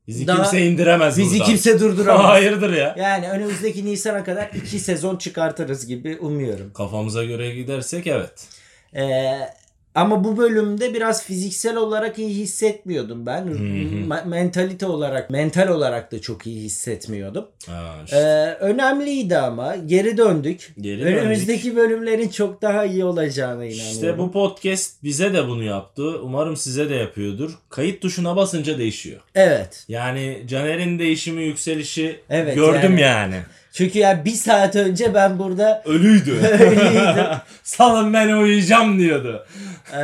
Bizi 0.09 0.27
daha- 0.27 0.37
kimse 0.37 0.67
indiremez 0.67 1.19
bizi 1.19 1.31
buradan. 1.39 1.47
kimse 1.47 1.81
durduramaz. 1.81 2.25
Hayırdır 2.31 2.73
ya. 2.73 2.95
Yani 2.99 3.29
önümüzdeki 3.31 3.87
Nisan'a 3.87 4.25
kadar 4.25 4.51
iki 4.55 4.79
sezon 4.81 5.17
çıkartırız 5.17 5.87
gibi 5.87 6.17
umuyorum. 6.21 6.73
Kafamıza 6.73 7.25
göre 7.25 7.55
gidersek 7.55 8.07
evet. 8.07 8.49
Ee, 8.97 9.39
ama 9.97 10.25
bu 10.25 10.37
bölümde 10.37 10.95
biraz 10.95 11.25
fiziksel 11.25 11.77
olarak 11.77 12.19
iyi 12.19 12.35
hissetmiyordum 12.35 13.27
ben. 13.27 13.47
Me- 14.09 14.29
mentalite 14.29 14.87
olarak, 14.87 15.31
mental 15.31 15.69
olarak 15.69 16.13
da 16.13 16.21
çok 16.21 16.47
iyi 16.47 16.61
hissetmiyordum. 16.61 17.45
Ee, 17.69 17.73
işte. 18.05 18.57
önemliydi 18.61 19.37
ama 19.37 19.77
geri 19.77 20.17
döndük. 20.17 20.75
Geri 20.81 21.05
Önümüzdeki 21.05 21.77
bölümlerin 21.77 22.29
çok 22.29 22.63
daha 22.63 22.85
iyi 22.85 23.05
olacağına 23.05 23.65
inanıyorum. 23.65 23.93
İşte 23.93 24.19
bu 24.19 24.33
podcast 24.33 25.03
bize 25.03 25.35
de 25.35 25.49
bunu 25.49 25.63
yaptı. 25.63 26.21
Umarım 26.23 26.57
size 26.57 26.91
de 26.91 26.95
yapıyordur. 26.95 27.51
Kayıt 27.71 28.03
tuşuna 28.03 28.37
basınca 28.37 28.79
değişiyor. 28.79 29.21
Evet. 29.35 29.85
Yani 29.89 30.43
Caner'in 30.47 30.99
değişimi, 30.99 31.43
yükselişi 31.43 32.21
Evet, 32.31 32.55
gördüm 32.55 32.99
yani. 32.99 33.35
yani. 33.35 33.37
Çünkü 33.73 33.99
ya 33.99 34.25
bir 34.25 34.35
saat 34.35 34.77
önce 34.77 35.15
ben 35.15 35.39
burada 35.39 35.83
Ölüydü. 35.85 36.33
Ölüydü. 36.61 37.27
Salın 37.63 38.13
ben 38.13 38.29
uyuyacağım 38.29 38.99
diyordu. 38.99 39.47
Eee, 39.93 39.99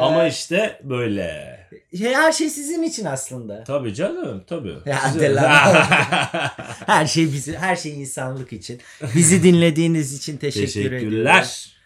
Ama 0.00 0.26
işte 0.26 0.80
böyle. 0.84 1.58
şey, 1.98 2.14
her 2.14 2.32
şey 2.32 2.50
sizin 2.50 2.82
için 2.82 3.04
aslında. 3.04 3.64
Tabii 3.64 3.94
canım 3.94 4.44
tabii. 4.46 4.74
Ya 4.86 4.98
lan. 5.34 5.74
Her 6.86 7.06
şey 7.06 7.24
bizi, 7.32 7.58
her 7.58 7.76
şey 7.76 8.00
insanlık 8.00 8.52
için. 8.52 8.80
Bizi 9.14 9.42
dinlediğiniz 9.42 10.14
için 10.14 10.36
teşekkür 10.36 10.68
ediyorum. 10.80 10.98
Teşekkürler. 10.98 11.76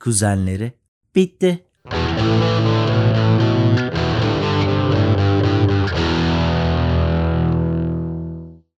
Kuzenleri 0.00 0.72
bitti. 1.14 1.64